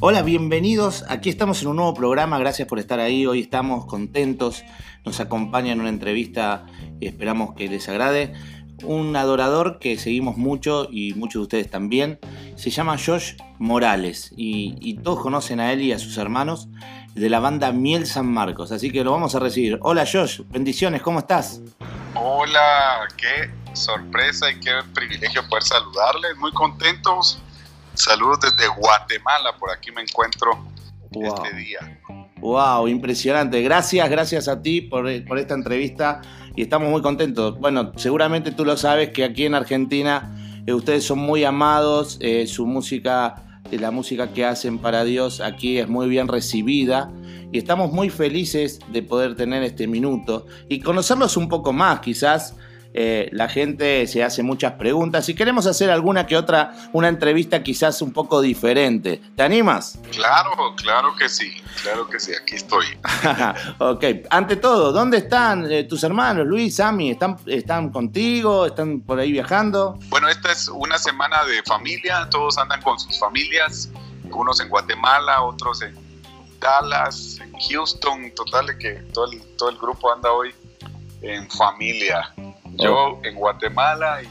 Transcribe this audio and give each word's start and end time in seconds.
Hola, 0.00 0.22
bienvenidos. 0.22 1.04
Aquí 1.08 1.28
estamos 1.28 1.60
en 1.60 1.68
un 1.68 1.76
nuevo 1.76 1.92
programa. 1.92 2.38
Gracias 2.38 2.68
por 2.68 2.78
estar 2.78 3.00
ahí. 3.00 3.26
Hoy 3.26 3.40
estamos 3.40 3.84
contentos. 3.84 4.62
Nos 5.04 5.18
acompaña 5.18 5.72
en 5.72 5.80
una 5.80 5.88
entrevista 5.88 6.66
y 7.00 7.06
esperamos 7.06 7.54
que 7.54 7.68
les 7.68 7.88
agrade. 7.88 8.32
Un 8.84 9.16
adorador 9.16 9.80
que 9.80 9.98
seguimos 9.98 10.36
mucho 10.36 10.88
y 10.88 11.14
muchos 11.14 11.40
de 11.40 11.42
ustedes 11.42 11.70
también. 11.70 12.20
Se 12.54 12.70
llama 12.70 12.96
Josh 12.96 13.34
Morales 13.58 14.32
y, 14.36 14.94
todos 15.02 15.20
conocen 15.20 15.58
a 15.58 15.72
él 15.72 15.82
y 15.82 15.90
a 15.90 15.98
sus 15.98 16.16
hermanos 16.16 16.68
de 17.14 17.28
la 17.28 17.40
banda 17.40 17.72
Miel 17.72 18.06
San 18.06 18.26
Marcos. 18.26 18.70
Así 18.70 18.92
que 18.92 19.02
lo 19.02 19.10
vamos 19.10 19.34
a 19.34 19.40
recibir. 19.40 19.80
Hola 19.82 20.06
Josh, 20.10 20.42
bendiciones, 20.48 21.02
¿cómo 21.02 21.18
estás? 21.18 21.60
Hola, 22.14 23.00
qué 23.16 23.50
sorpresa 23.74 24.50
y 24.50 24.60
qué 24.60 24.72
privilegio 24.94 25.46
poder 25.48 25.62
saludarles. 25.62 26.36
Muy 26.36 26.52
contentos 26.52 27.40
Saludos 27.98 28.38
desde 28.40 28.68
Guatemala, 28.68 29.56
por 29.58 29.72
aquí 29.72 29.90
me 29.90 30.02
encuentro 30.02 30.52
este 31.10 31.56
día. 31.56 32.00
Wow, 32.38 32.86
impresionante. 32.86 33.60
Gracias, 33.60 34.08
gracias 34.08 34.46
a 34.46 34.62
ti 34.62 34.82
por, 34.82 35.08
esta 35.08 35.54
entrevista 35.54 36.22
y 36.54 36.62
estamos 36.62 36.90
muy 36.90 37.02
contentos. 37.02 37.58
Bueno, 37.58 37.90
seguramente 37.96 38.52
tú 38.52 38.64
lo 38.64 38.76
sabes 38.76 39.10
que 39.10 39.24
aquí 39.24 39.46
en 39.46 39.56
Argentina 39.56 40.62
eh, 40.64 40.72
ustedes 40.74 41.04
son 41.04 41.18
muy 41.18 41.42
amados, 41.42 42.18
eh, 42.20 42.46
su 42.46 42.66
música, 42.66 43.60
eh, 43.72 43.78
la 43.80 43.90
música 43.90 44.32
que 44.32 44.44
hacen 44.44 44.78
para 44.78 45.02
Dios 45.02 45.40
aquí 45.40 45.78
es 45.78 45.88
muy 45.88 46.08
bien 46.08 46.28
recibida 46.28 47.10
y 47.50 47.58
estamos 47.58 47.90
muy 47.90 48.10
felices 48.10 48.78
de 48.92 49.02
poder 49.02 49.34
tener 49.34 49.64
este 49.64 49.88
minuto 49.88 50.46
y 50.68 50.78
conocerlos 50.78 51.36
un 51.36 51.48
poco 51.48 51.72
más, 51.72 51.98
quizás 51.98 52.54
eh, 52.94 53.28
la 53.32 53.48
gente 53.48 54.06
se 54.06 54.24
hace 54.24 54.42
muchas 54.42 54.72
preguntas 54.72 55.28
y 55.28 55.34
queremos 55.34 55.66
hacer 55.66 55.90
alguna 55.90 56.26
que 56.26 56.36
otra, 56.36 56.74
una 56.92 57.08
entrevista 57.08 57.62
quizás 57.62 58.00
un 58.00 58.12
poco 58.12 58.40
diferente. 58.40 59.20
¿Te 59.36 59.42
animas? 59.42 59.98
Claro, 60.10 60.50
claro 60.76 61.14
que 61.14 61.28
sí, 61.28 61.62
claro 61.82 62.08
que 62.08 62.18
sí, 62.18 62.32
aquí 62.34 62.56
estoy. 62.56 62.86
ok, 63.78 64.04
ante 64.30 64.56
todo, 64.56 64.92
¿dónde 64.92 65.18
están 65.18 65.70
eh, 65.70 65.84
tus 65.84 66.02
hermanos, 66.02 66.46
Luis, 66.46 66.76
Sami? 66.76 67.10
¿Están, 67.10 67.36
¿Están 67.46 67.90
contigo? 67.90 68.66
¿Están 68.66 69.00
por 69.00 69.20
ahí 69.20 69.32
viajando? 69.32 69.98
Bueno, 70.08 70.28
esta 70.28 70.50
es 70.50 70.68
una 70.68 70.98
semana 70.98 71.44
de 71.44 71.62
familia, 71.64 72.26
todos 72.30 72.56
andan 72.56 72.80
con 72.80 72.98
sus 72.98 73.18
familias, 73.18 73.90
unos 74.30 74.60
en 74.60 74.68
Guatemala, 74.70 75.42
otros 75.42 75.82
en 75.82 75.94
Dallas, 76.58 77.38
en 77.40 77.52
Houston, 77.52 78.32
total 78.34 78.76
que 78.78 78.94
todo 79.12 79.30
el, 79.30 79.40
todo 79.56 79.68
el 79.68 79.76
grupo 79.76 80.12
anda 80.12 80.32
hoy 80.32 80.54
en 81.22 81.48
familia. 81.50 82.34
Yo 82.78 83.18
en 83.24 83.34
Guatemala 83.34 84.22
y 84.22 84.28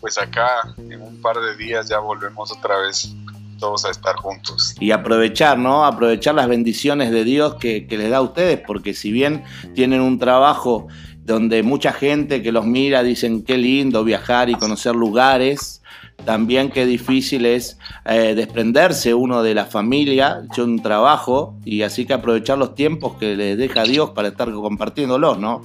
pues 0.00 0.18
acá 0.18 0.74
en 0.78 1.02
un 1.02 1.20
par 1.20 1.36
de 1.36 1.56
días 1.56 1.88
ya 1.88 1.98
volvemos 1.98 2.50
otra 2.52 2.78
vez 2.78 3.14
todos 3.58 3.84
a 3.84 3.90
estar 3.90 4.16
juntos. 4.16 4.74
Y 4.80 4.90
aprovechar, 4.90 5.58
¿no? 5.58 5.84
Aprovechar 5.84 6.34
las 6.34 6.48
bendiciones 6.48 7.10
de 7.10 7.24
Dios 7.24 7.56
que, 7.56 7.86
que 7.86 7.98
les 7.98 8.10
da 8.10 8.16
a 8.16 8.22
ustedes, 8.22 8.60
porque 8.66 8.94
si 8.94 9.12
bien 9.12 9.44
tienen 9.74 10.00
un 10.00 10.18
trabajo 10.18 10.88
donde 11.24 11.62
mucha 11.62 11.92
gente 11.92 12.42
que 12.42 12.52
los 12.52 12.64
mira 12.64 13.02
dicen 13.02 13.44
qué 13.44 13.58
lindo 13.58 14.02
viajar 14.02 14.48
y 14.48 14.54
conocer 14.54 14.96
lugares, 14.96 15.82
también 16.24 16.70
qué 16.70 16.86
difícil 16.86 17.46
es 17.46 17.78
eh, 18.04 18.34
desprenderse 18.34 19.14
uno 19.14 19.42
de 19.42 19.54
la 19.54 19.66
familia, 19.66 20.42
yo 20.56 20.64
un 20.64 20.82
trabajo, 20.82 21.56
y 21.64 21.82
así 21.82 22.06
que 22.06 22.14
aprovechar 22.14 22.58
los 22.58 22.74
tiempos 22.74 23.16
que 23.18 23.36
les 23.36 23.58
deja 23.58 23.84
Dios 23.84 24.10
para 24.10 24.28
estar 24.28 24.50
compartiéndolos, 24.50 25.38
¿no? 25.38 25.62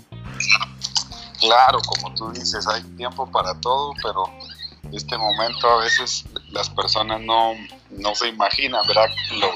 Claro, 1.46 1.80
como 1.88 2.14
tú 2.16 2.32
dices, 2.32 2.68
hay 2.68 2.82
tiempo 2.96 3.30
para 3.32 3.54
todo, 3.62 3.94
pero 4.02 4.26
este 4.92 5.18
momento 5.18 5.68
a 5.68 5.78
veces 5.78 6.26
las 6.52 6.70
personas 6.70 7.22
no, 7.22 7.54
no 7.92 8.16
se 8.16 8.30
imaginan, 8.30 8.82
¿verdad? 8.88 9.10
Lo, 9.40 9.52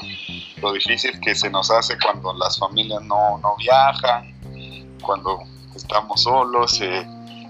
lo, 0.62 0.72
difícil 0.72 1.18
que 1.20 1.34
se 1.34 1.50
nos 1.50 1.70
hace 1.70 1.96
cuando 1.98 2.34
las 2.34 2.58
familias 2.58 3.02
no, 3.02 3.38
no 3.38 3.54
viajan, 3.56 4.34
cuando 5.02 5.38
estamos 5.74 6.22
solos, 6.22 6.80
eh, 6.80 7.06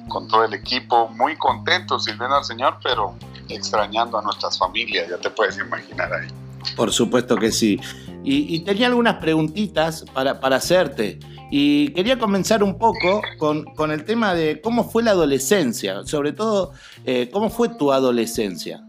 con 0.08 0.28
todo 0.28 0.44
el 0.44 0.54
equipo, 0.54 1.08
muy 1.08 1.36
contentos 1.36 2.04
sirviendo 2.04 2.36
al 2.36 2.44
Señor, 2.44 2.78
pero 2.82 3.14
extrañando 3.48 4.18
a 4.18 4.22
nuestras 4.22 4.58
familias, 4.58 5.08
ya 5.08 5.18
te 5.18 5.30
puedes 5.30 5.58
imaginar 5.58 6.12
ahí. 6.12 6.28
Por 6.76 6.92
supuesto 6.92 7.36
que 7.36 7.52
sí. 7.52 7.80
Y, 8.22 8.60
tenía 8.64 8.88
algunas 8.88 9.16
preguntitas 9.16 10.04
para, 10.12 10.40
para 10.40 10.56
hacerte. 10.56 11.18
Y 11.50 11.92
quería 11.94 12.18
comenzar 12.18 12.62
un 12.62 12.78
poco 12.78 13.22
con, 13.38 13.90
el 13.90 14.04
tema 14.04 14.34
de 14.34 14.60
cómo 14.60 14.88
fue 14.88 15.02
la 15.02 15.10
adolescencia, 15.10 16.04
sobre 16.04 16.32
todo, 16.32 16.72
eh, 17.04 17.28
¿cómo 17.32 17.50
fue 17.50 17.70
tu 17.70 17.92
adolescencia? 17.92 18.84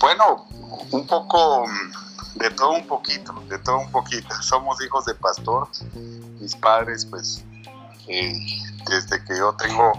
Bueno, 0.00 0.46
un 0.92 1.06
poco 1.06 1.66
de 2.36 2.50
todo 2.52 2.70
un 2.70 2.86
poquito, 2.86 3.34
de 3.48 3.58
todo 3.58 3.80
un 3.80 3.90
poquito. 3.90 4.34
Somos 4.42 4.82
hijos 4.82 5.04
de 5.04 5.14
pastor. 5.14 5.68
Mis 6.40 6.56
padres, 6.56 7.04
pues, 7.04 7.44
eh, 8.08 8.32
desde 8.88 9.22
que 9.24 9.36
yo 9.36 9.54
tengo 9.58 9.92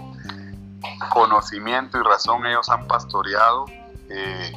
conocimiento 1.12 1.98
y 1.98 2.02
razón, 2.02 2.44
ellos 2.44 2.68
han 2.68 2.88
pastoreado 2.88 3.66
eh, 4.10 4.52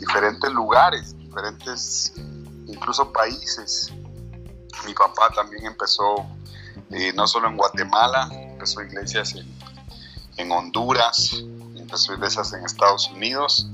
diferentes 0.00 0.50
lugares, 0.52 1.16
diferentes, 1.18 2.14
incluso 2.66 3.12
países 3.12 3.92
mi 4.84 4.94
papá 4.94 5.30
también 5.34 5.66
empezó, 5.66 6.26
eh, 6.90 7.12
no 7.14 7.26
solo 7.26 7.48
en 7.48 7.56
Guatemala, 7.56 8.28
empezó 8.32 8.82
iglesias 8.82 9.34
en, 10.36 10.50
Honduras, 10.52 11.44
empezó 11.76 12.14
iglesias 12.14 12.52
en 12.54 12.64
Estados 12.64 13.10
Unidos. 13.10 13.68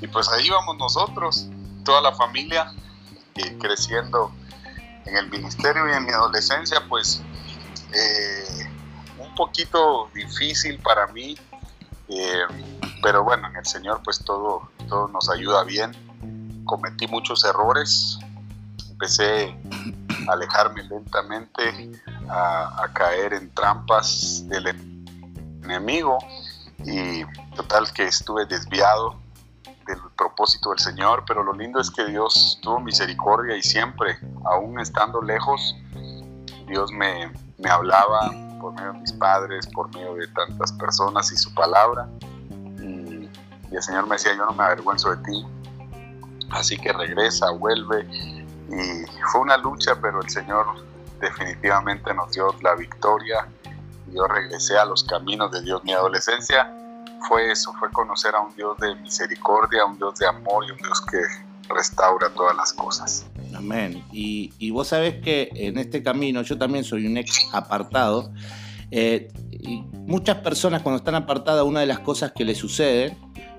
Y 0.00 0.06
pues 0.06 0.28
ahí 0.30 0.48
vamos 0.48 0.78
nosotros, 0.78 1.46
toda 1.84 2.00
la 2.00 2.14
familia, 2.14 2.72
eh, 3.34 3.56
creciendo 3.60 4.32
en 5.04 5.16
el 5.16 5.30
ministerio 5.30 5.88
y 5.88 5.92
en 5.92 6.04
mi 6.06 6.12
adolescencia, 6.12 6.82
pues 6.88 7.20
eh, 7.92 8.66
un 9.18 9.34
poquito 9.34 10.08
difícil 10.14 10.78
para 10.78 11.06
mí, 11.08 11.36
pero 13.02 13.24
bueno, 13.24 13.48
en 13.48 13.56
el 13.56 13.66
Señor 13.66 14.00
pues 14.04 14.24
todo, 14.24 14.68
todo 14.88 15.08
nos 15.08 15.28
ayuda 15.30 15.64
bien. 15.64 15.92
Cometí 16.64 17.06
muchos 17.06 17.44
errores, 17.44 18.18
empecé 18.90 19.56
alejarme 20.28 20.82
lentamente, 20.84 21.90
a, 22.28 22.88
caer 22.92 23.34
en 23.34 23.52
trampas 23.54 24.42
del 24.48 24.66
enemigo. 25.62 26.18
Y 26.84 27.24
total 27.54 27.92
que 27.92 28.04
estuve 28.04 28.46
desviado 28.46 29.18
del 29.86 29.98
propósito 30.16 30.70
del 30.70 30.78
Señor, 30.78 31.24
pero 31.26 31.42
lo 31.42 31.52
lindo 31.52 31.80
es 31.80 31.90
que 31.90 32.04
Dios 32.06 32.58
tuvo 32.62 32.80
misericordia 32.80 33.56
y 33.56 33.62
siempre, 33.62 34.18
aún 34.44 34.78
estando 34.78 35.22
lejos, 35.22 35.74
Dios 36.66 36.90
me, 36.92 37.32
me 37.58 37.70
hablaba 37.70 38.30
por 38.60 38.72
medio 38.74 38.92
de 38.92 39.00
mis 39.00 39.12
padres, 39.12 39.66
por 39.68 39.94
medio 39.94 40.14
de 40.14 40.26
tantas 40.28 40.72
personas 40.72 41.30
y 41.32 41.36
su 41.36 41.52
palabra. 41.54 42.08
Y, 42.80 43.28
y 43.70 43.76
el 43.76 43.82
Señor 43.82 44.06
me 44.06 44.16
decía, 44.16 44.34
yo 44.36 44.44
no 44.44 44.52
me 44.52 44.64
avergüenzo 44.64 45.14
de 45.14 45.22
ti, 45.24 45.46
así 46.50 46.76
que 46.76 46.92
regresa, 46.92 47.50
vuelve 47.50 48.06
y 48.68 49.04
fue 49.30 49.40
una 49.42 49.56
lucha, 49.56 49.94
pero 50.00 50.20
el 50.20 50.28
Señor 50.28 50.66
definitivamente 51.20 52.12
nos 52.14 52.32
dio 52.32 52.54
la 52.62 52.74
victoria. 52.74 53.46
Yo 54.12 54.26
regresé 54.26 54.78
a 54.78 54.84
los 54.84 55.04
caminos 55.04 55.50
de 55.52 55.62
Dios. 55.62 55.82
Mi 55.84 55.92
adolescencia 55.92 56.72
fue 57.28 57.50
eso, 57.50 57.72
fue 57.78 57.90
conocer 57.90 58.34
a 58.34 58.40
un 58.40 58.54
Dios 58.54 58.76
de 58.78 58.94
misericordia, 58.96 59.84
un 59.84 59.96
Dios 59.96 60.18
de 60.18 60.26
amor 60.26 60.64
y 60.66 60.72
un 60.72 60.78
Dios 60.78 61.00
que 61.02 61.18
restaura 61.68 62.28
todas 62.30 62.56
las 62.56 62.72
cosas. 62.72 63.26
Amén. 63.54 64.04
Y, 64.12 64.52
y 64.58 64.70
vos 64.70 64.88
sabés 64.88 65.22
que 65.22 65.50
en 65.54 65.78
este 65.78 66.02
camino 66.02 66.42
yo 66.42 66.58
también 66.58 66.84
soy 66.84 67.06
un 67.06 67.16
ex 67.16 67.48
apartado. 67.52 68.32
Eh, 68.90 69.28
y 69.50 69.82
muchas 70.06 70.38
personas 70.38 70.82
cuando 70.82 70.98
están 70.98 71.14
apartadas, 71.14 71.64
una 71.64 71.80
de 71.80 71.86
las 71.86 72.00
cosas 72.00 72.32
que 72.32 72.44
les 72.44 72.58
sucede 72.58 73.16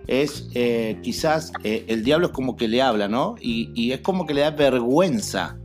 es 0.07 0.47
eh, 0.53 0.99
quizás 1.03 1.51
eh, 1.63 1.85
el 1.87 2.03
diablo 2.03 2.27
es 2.27 2.33
como 2.33 2.55
que 2.55 2.67
le 2.67 2.81
habla, 2.81 3.07
¿no? 3.07 3.35
Y, 3.39 3.91
es 3.91 3.99
como 4.01 4.25
que 4.25 4.33
le 4.33 4.41
da 4.41 4.51
vergüenza. 4.51 5.57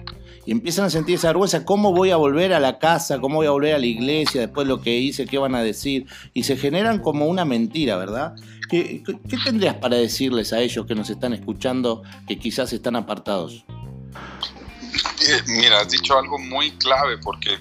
Y 0.45 0.53
empiezan 0.53 0.87
a 0.87 0.91
sentir 0.91 1.17
esa 1.17 1.29
vergüenza, 1.29 1.65
¿cómo 1.65 1.93
voy 1.93 2.11
a 2.11 2.17
volver 2.17 2.53
a 2.53 2.61
la 2.61 2.79
casa? 2.79 3.21
¿Cómo 3.21 3.37
voy 3.37 3.47
a 3.47 3.51
volver 3.51 3.75
a 3.75 3.79
la 3.79 3.87
iglesia 3.87 4.41
después 4.41 4.67
de 4.67 4.75
lo 4.75 4.81
que 4.81 4.97
hice? 4.99 5.27
¿Qué 5.27 5.39
van 5.39 5.55
a 5.55 5.63
decir? 5.63 6.07
Y 6.35 6.45
se 6.45 6.57
generan 6.57 6.99
como 6.99 7.27
una 7.27 7.45
mentira, 7.45 7.97
¿verdad? 7.97 8.35
¿Qué, 8.69 9.05
qué 9.05 9.37
tendrías 9.45 9.77
para 9.77 9.97
decirles 9.97 10.53
a 10.53 10.61
ellos 10.61 10.87
que 10.87 10.95
nos 10.95 11.11
están 11.11 11.33
escuchando 11.33 12.03
que 12.27 12.39
quizás 12.39 12.73
están 12.73 12.97
apartados? 12.97 13.65
Eh, 15.29 15.43
mira, 15.47 15.81
has 15.81 15.91
dicho 15.91 16.19
algo 16.19 16.39
muy 16.39 16.73
clave 16.73 17.19
porque 17.19 17.59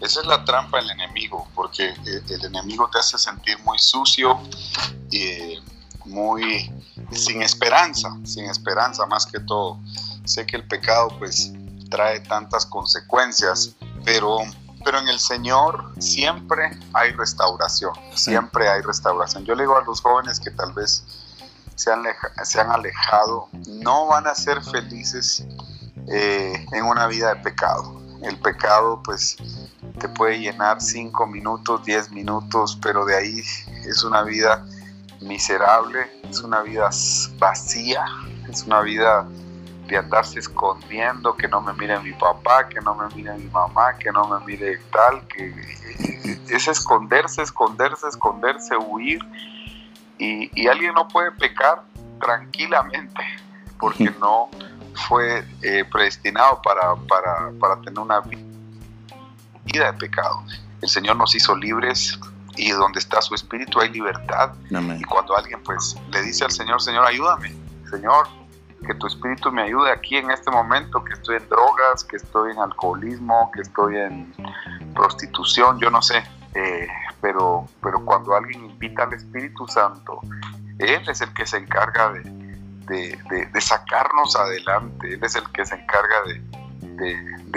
esa 0.00 0.20
es 0.20 0.26
la 0.26 0.44
trampa 0.44 0.78
del 0.78 0.90
enemigo, 0.90 1.48
porque 1.54 1.94
el 2.04 2.44
enemigo 2.44 2.88
te 2.92 2.98
hace 2.98 3.16
sentir 3.16 3.56
muy 3.64 3.78
sucio, 3.78 4.40
y 5.10 5.58
muy 6.04 6.70
sin 7.12 7.42
esperanza, 7.42 8.16
sin 8.24 8.46
esperanza 8.46 9.06
más 9.06 9.26
que 9.26 9.40
todo. 9.40 9.78
Sé 10.24 10.44
que 10.46 10.56
el 10.56 10.66
pecado 10.66 11.08
pues 11.18 11.52
trae 11.88 12.20
tantas 12.20 12.66
consecuencias, 12.66 13.74
pero 14.04 14.40
pero 14.86 15.00
en 15.00 15.08
el 15.08 15.18
Señor 15.18 15.92
siempre 15.98 16.78
hay 16.92 17.10
restauración, 17.10 17.90
siempre 18.14 18.68
hay 18.68 18.82
restauración. 18.82 19.44
Yo 19.44 19.56
le 19.56 19.64
digo 19.64 19.76
a 19.76 19.82
los 19.82 20.00
jóvenes 20.00 20.38
que 20.38 20.52
tal 20.52 20.72
vez 20.74 21.04
se 21.74 21.90
han, 21.92 22.04
se 22.44 22.60
han 22.60 22.70
alejado, 22.70 23.48
no 23.66 24.06
van 24.06 24.28
a 24.28 24.34
ser 24.36 24.62
felices 24.62 25.44
eh, 26.06 26.66
en 26.70 26.84
una 26.84 27.08
vida 27.08 27.34
de 27.34 27.40
pecado. 27.42 28.00
El 28.22 28.38
pecado 28.38 29.02
pues 29.02 29.36
te 29.98 30.08
puede 30.08 30.38
llenar 30.38 30.80
cinco 30.80 31.26
minutos, 31.26 31.84
diez 31.84 32.12
minutos, 32.12 32.78
pero 32.80 33.04
de 33.04 33.16
ahí 33.16 33.42
es 33.84 34.04
una 34.04 34.22
vida 34.22 34.64
miserable, 35.20 36.22
es 36.30 36.38
una 36.42 36.62
vida 36.62 36.90
vacía, 37.38 38.04
es 38.48 38.62
una 38.62 38.82
vida 38.82 39.26
de 39.86 39.96
andarse 39.96 40.38
escondiendo, 40.38 41.36
que 41.36 41.48
no 41.48 41.60
me 41.60 41.72
mire 41.74 41.98
mi 42.00 42.12
papá, 42.12 42.68
que 42.68 42.80
no 42.80 42.94
me 42.94 43.06
mire 43.14 43.32
mi 43.34 43.48
mamá, 43.50 43.96
que 43.98 44.10
no 44.10 44.26
me 44.26 44.44
mire 44.44 44.78
tal, 44.90 45.26
que 45.28 45.54
es 46.48 46.68
esconderse, 46.68 47.42
esconderse, 47.42 48.08
esconderse, 48.08 48.76
huir. 48.76 49.20
Y, 50.18 50.66
alguien 50.66 50.94
no 50.94 51.06
puede 51.08 51.30
pecar 51.32 51.82
tranquilamente 52.20 53.22
porque 53.78 54.10
no 54.20 54.48
fue 55.08 55.44
eh, 55.62 55.84
predestinado 55.90 56.60
para, 56.62 56.96
para, 57.60 57.80
tener 57.82 57.98
una 57.98 58.20
vida 58.20 59.92
de 59.92 59.98
pecado. 59.98 60.42
El 60.82 60.88
Señor 60.88 61.16
nos 61.16 61.34
hizo 61.34 61.54
libres 61.54 62.18
y 62.56 62.70
donde 62.70 62.98
está 62.98 63.20
su 63.20 63.34
espíritu 63.34 63.80
hay 63.80 63.90
libertad. 63.90 64.52
Y 64.98 65.04
cuando 65.04 65.36
alguien 65.36 65.62
pues 65.62 65.96
le 66.10 66.22
dice 66.22 66.44
al 66.44 66.50
Señor, 66.50 66.82
Señor, 66.82 67.06
ayúdame, 67.06 67.54
Señor, 67.90 68.26
que 68.86 68.94
tu 68.94 69.06
espíritu 69.06 69.50
me 69.52 69.62
ayude 69.62 69.90
aquí 69.90 70.16
en 70.16 70.30
este 70.30 70.50
momento, 70.50 71.02
que 71.04 71.14
estoy 71.14 71.36
en 71.36 71.48
drogas, 71.48 72.04
que 72.04 72.16
estoy 72.16 72.52
en 72.52 72.58
alcoholismo, 72.58 73.50
que 73.52 73.62
estoy 73.62 73.96
en 73.96 74.32
prostitución, 74.94 75.78
yo 75.80 75.90
no 75.90 76.00
sé, 76.00 76.22
eh, 76.54 76.88
pero, 77.20 77.68
pero 77.82 78.04
cuando 78.04 78.34
alguien 78.34 78.64
invita 78.64 79.02
al 79.02 79.12
Espíritu 79.12 79.66
Santo, 79.68 80.20
Él 80.78 81.02
es 81.08 81.20
el 81.20 81.32
que 81.34 81.46
se 81.46 81.58
encarga 81.58 82.12
de, 82.12 83.18
de, 83.52 83.60
sacarnos 83.60 84.36
adelante, 84.36 85.14
Él 85.14 85.20
es 85.22 85.34
el 85.34 85.44
que 85.52 85.66
se 85.66 85.74
encarga 85.74 86.22
de, 86.26 86.42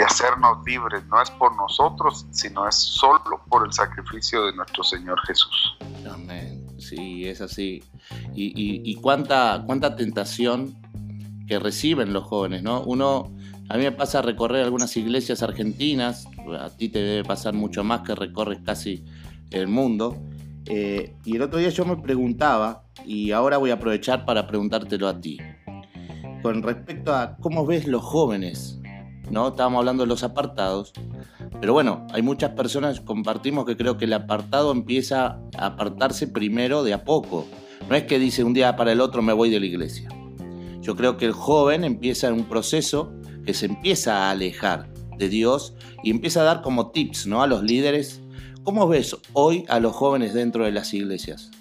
hacernos 0.04 0.66
libres, 0.66 1.06
no 1.08 1.22
es 1.22 1.30
por 1.32 1.54
nosotros, 1.58 2.25
sino 2.32 2.66
es 2.68 2.75
solo 2.75 3.42
por 3.50 3.66
el 3.66 3.74
sacrificio 3.74 4.46
de 4.46 4.54
nuestro 4.54 4.82
Señor 4.82 5.20
Jesús. 5.28 5.78
Amén, 6.10 6.66
sí, 6.80 7.28
es 7.28 7.42
así. 7.42 7.84
Y, 8.34 8.48
y, 8.48 8.82
y 8.90 8.96
cuánta, 8.96 9.62
cuánta 9.66 9.98
tentación 9.98 10.74
que 11.50 11.57
reciben 11.57 12.13
los 12.13 12.25
jóvenes, 12.25 12.62
¿no? 12.62 12.84
Uno, 12.84 13.36
a 13.69 13.75
mí 13.75 13.84
me 13.84 13.92
pasa 13.92 14.22
recorrer 14.22 14.63
algunas 14.63 14.96
iglesias 14.96 15.42
argentinas, 15.42 16.28
a 16.60 16.69
ti 16.69 16.90
te 16.90 17.00
debe 17.00 17.24
pasar 17.24 17.56
mucho 17.56 17.84
más 17.84 18.01
que 18.01 18.13
recorres 18.13 18.60
casi 18.63 19.04
el 19.50 19.68
mundo, 19.68 20.16
eh, 20.68 21.16
y 21.25 21.38
el 21.38 21.42
otro 21.42 21.57
día 21.57 21.69
yo 21.69 21.86
me 21.86 21.98
preguntaba, 21.98 22.84
y 23.04 23.31
ahora 23.31 23.57
voy 23.57 23.72
a 23.72 23.74
aprovechar 23.74 24.25
para 24.25 24.46
preguntártelo 24.46 25.07
a 25.07 25.19
ti, 25.19 25.40
con 26.44 26.62
respecto 26.62 27.16
a 27.16 27.36
cómo 27.38 27.66
ves 27.66 27.88
los 27.88 28.04
jóvenes, 28.04 28.80
¿no? 29.31 29.48
Estábamos 29.48 29.80
hablando 29.80 30.04
de 30.04 30.07
los 30.07 30.22
apartados, 30.22 30.94
pero 31.60 31.74
bueno, 31.74 32.06
hay 32.13 32.22
muchas 32.22 32.51
personas, 32.51 33.01
compartimos 33.01 33.66
que 33.66 33.75
creo 33.75 33.98
que 33.98 34.06
el 34.06 34.13
apartado 34.13 34.72
empieza 34.72 35.40
a 35.57 35.66
apartarse 35.66 36.28
primero 36.28 36.84
de 36.84 36.94
a 36.94 37.04
poco. 37.04 37.48
No 37.90 37.96
es 37.96 38.04
que 38.04 38.19
dice 38.19 38.44
un 38.44 38.54
día 38.54 38.75
para 38.75 38.92
el 38.92 39.01
otro 39.01 39.24
me 39.24 39.34
voy 39.34 39.50
de 39.50 39.60
la 39.60 39.66
iglesia. 39.66 40.10
Yo 40.81 40.96
creo 40.96 41.18
que 41.18 41.26
el 41.26 41.34
joven 41.34 41.84
empieza 41.84 42.31
un 42.31 42.46
proceso 42.46 43.12
que 43.46 43.54
se 43.54 43.66
empieza 43.66 44.28
a 44.28 44.31
alejar 44.31 44.92
de 45.18 45.30
Dios 45.30 45.74
y 46.04 46.12
empieza 46.12 46.42
a 46.42 46.44
dar 46.44 46.62
como 46.62 46.92
tips 46.92 47.28
¿no? 47.28 47.42
a 47.42 47.48
los 47.48 47.64
líderes. 47.64 48.22
¿Cómo 48.64 48.88
ves 48.88 49.16
hoy 49.34 49.66
a 49.70 49.80
los 49.80 49.96
jóvenes 49.96 50.34
dentro 50.34 50.64
de 50.64 50.72
las 50.72 50.94
iglesias? 50.94 51.52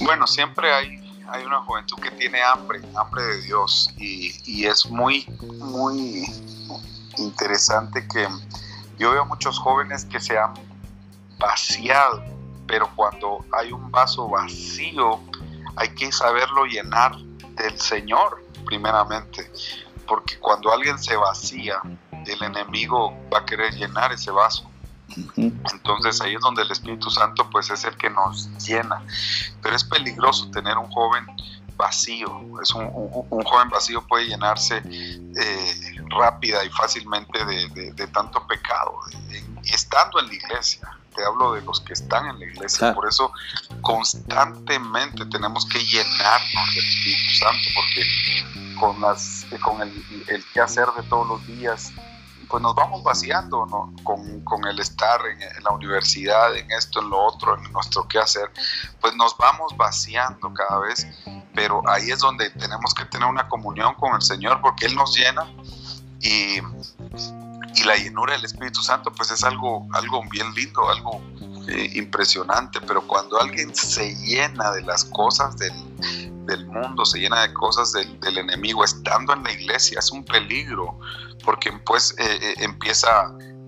Bueno, 0.00 0.26
siempre 0.26 0.72
hay, 0.72 0.98
hay 1.28 1.44
una 1.44 1.60
juventud 1.62 1.96
que 1.98 2.10
tiene 2.10 2.42
hambre, 2.42 2.80
hambre 2.94 3.22
de 3.22 3.42
Dios 3.42 3.94
y, 3.96 4.32
y 4.44 4.66
es 4.66 4.86
muy, 4.86 5.26
muy 5.58 6.24
interesante 7.18 8.06
que 8.08 8.26
yo 8.98 9.12
veo 9.12 9.24
muchos 9.24 9.58
jóvenes 9.58 10.04
que 10.04 10.20
se 10.20 10.38
han 10.38 10.54
vaciado, 11.38 12.22
pero 12.66 12.88
cuando 12.94 13.44
hay 13.52 13.72
un 13.72 13.90
vaso 13.90 14.28
vacío, 14.28 15.20
hay 15.76 15.88
que 15.94 16.12
saberlo 16.12 16.64
llenar 16.64 17.16
del 17.16 17.78
Señor 17.78 18.44
primeramente, 18.64 19.50
porque 20.06 20.38
cuando 20.38 20.72
alguien 20.72 20.98
se 20.98 21.16
vacía, 21.16 21.80
el 22.26 22.42
enemigo 22.42 23.14
va 23.32 23.38
a 23.40 23.44
querer 23.44 23.74
llenar 23.74 24.12
ese 24.12 24.30
vaso. 24.30 24.68
Entonces 25.36 26.20
ahí 26.22 26.34
es 26.34 26.40
donde 26.40 26.62
el 26.62 26.70
Espíritu 26.70 27.10
Santo 27.10 27.48
pues 27.50 27.70
es 27.70 27.84
el 27.84 27.96
que 27.96 28.10
nos 28.10 28.48
llena. 28.64 29.02
Pero 29.62 29.76
es 29.76 29.84
peligroso 29.84 30.50
tener 30.50 30.76
un 30.78 30.90
joven 30.90 31.26
vacío. 31.76 32.28
Es 32.62 32.72
un, 32.74 32.90
joven 33.44 33.68
vacío 33.68 34.06
puede 34.06 34.26
llenarse 34.26 34.82
eh, 34.84 35.96
rápida 36.08 36.64
y 36.64 36.70
fácilmente 36.70 37.44
de, 37.44 38.06
tanto 38.08 38.46
pecado, 38.46 38.98
estando 39.64 40.20
en 40.20 40.28
la 40.28 40.34
iglesia 40.34 40.98
te 41.14 41.24
hablo 41.24 41.52
de 41.52 41.62
los 41.62 41.80
que 41.80 41.92
están 41.92 42.26
en 42.26 42.38
la 42.38 42.46
iglesia. 42.46 42.94
Por 42.94 43.08
eso 43.08 43.32
constantemente 43.80 45.24
tenemos 45.26 45.66
que 45.66 45.78
llenarnos 45.84 46.74
del 46.74 46.84
Espíritu 46.84 47.30
Santo, 47.38 47.68
porque 47.74 48.76
con, 48.78 49.00
las, 49.00 49.46
con 49.62 49.82
el, 49.82 50.24
el 50.28 50.44
quehacer 50.52 50.86
de 50.96 51.02
todos 51.04 51.26
los 51.26 51.46
días, 51.46 51.92
pues 52.48 52.62
nos 52.62 52.74
vamos 52.74 53.02
vaciando 53.02 53.66
¿no? 53.66 53.92
con, 54.04 54.40
con, 54.44 54.64
el 54.66 54.78
estar 54.78 55.20
en, 55.26 55.64
la 55.64 55.70
universidad, 55.70 56.54
en 56.56 56.70
esto, 56.70 57.00
en 57.00 57.10
lo 57.10 57.18
otro, 57.18 57.56
en 57.56 57.72
nuestro 57.72 58.06
quehacer, 58.06 58.50
pues 59.00 59.14
nos 59.16 59.36
vamos 59.36 59.76
vaciando 59.76 60.52
cada 60.52 60.78
vez, 60.80 61.06
pero 61.54 61.82
ahí 61.88 62.10
es 62.10 62.18
donde 62.18 62.50
tenemos 62.50 62.94
que 62.94 63.04
tener 63.06 63.28
una 63.28 63.48
comunión 63.48 63.94
con 63.94 64.14
el 64.14 64.22
Señor, 64.22 64.60
porque 64.60 64.86
Él 64.86 64.94
nos 64.94 65.16
llena 65.16 65.46
y 66.20 66.60
y 67.76 67.84
la 67.84 67.96
llenura 67.96 68.34
del 68.34 68.44
Espíritu 68.44 68.80
Santo 68.82 69.12
pues 69.12 69.30
es 69.30 69.42
algo, 69.44 69.86
algo 69.92 70.22
bien 70.30 70.52
lindo, 70.54 70.88
algo 70.88 71.20
eh, 71.68 71.90
impresionante, 71.94 72.80
pero 72.80 73.06
cuando 73.06 73.40
alguien 73.40 73.74
se 73.74 74.14
llena 74.16 74.70
de 74.72 74.82
las 74.82 75.04
cosas 75.06 75.56
del, 75.56 75.72
mundo, 76.66 77.04
se 77.04 77.18
llena 77.18 77.42
de 77.42 77.54
cosas 77.54 77.92
del, 77.92 78.38
enemigo, 78.38 78.84
estando 78.84 79.32
en 79.32 79.42
la 79.42 79.52
iglesia, 79.52 79.98
es 79.98 80.10
un 80.10 80.24
peligro, 80.24 80.98
porque 81.44 81.72
pues 81.84 82.14
eh, 82.18 82.38
eh, 82.42 82.54
empieza 82.58 83.08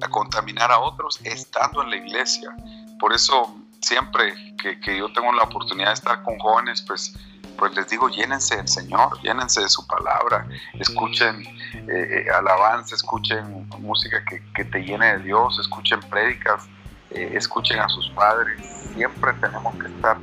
a 0.02 0.08
contaminar 0.08 0.70
a 0.70 0.78
otros 0.78 1.18
estando 1.24 1.82
en 1.82 1.90
la 1.90 1.96
iglesia. 1.96 2.54
Por 3.00 3.14
eso 3.14 3.54
siempre 3.80 4.34
que, 4.62 4.78
que 4.80 4.98
yo 4.98 5.12
tengo 5.12 5.32
la 5.32 5.44
oportunidad 5.44 5.88
de 5.88 5.94
estar 5.94 6.22
con 6.22 6.38
jóvenes, 6.38 6.82
pues 6.82 7.14
pues 7.56 7.74
les 7.74 7.88
digo, 7.88 8.08
llénense 8.08 8.56
del 8.56 8.68
Señor, 8.68 9.20
llénense 9.22 9.60
de 9.60 9.68
su 9.68 9.86
palabra, 9.86 10.46
escuchen 10.74 11.42
eh, 11.72 12.24
eh, 12.26 12.30
alabanza, 12.30 12.94
escuchen 12.94 13.68
música 13.78 14.22
que, 14.24 14.64
te 14.64 14.78
llene 14.80 15.18
de 15.18 15.24
Dios, 15.24 15.58
escuchen 15.58 16.00
prédicas, 16.00 16.66
eh, 17.10 17.32
escuchen 17.34 17.78
a 17.80 17.88
sus 17.88 18.08
padres. 18.10 18.60
Siempre 18.94 19.32
tenemos 19.34 19.74
que 19.76 19.86
estar 19.86 20.18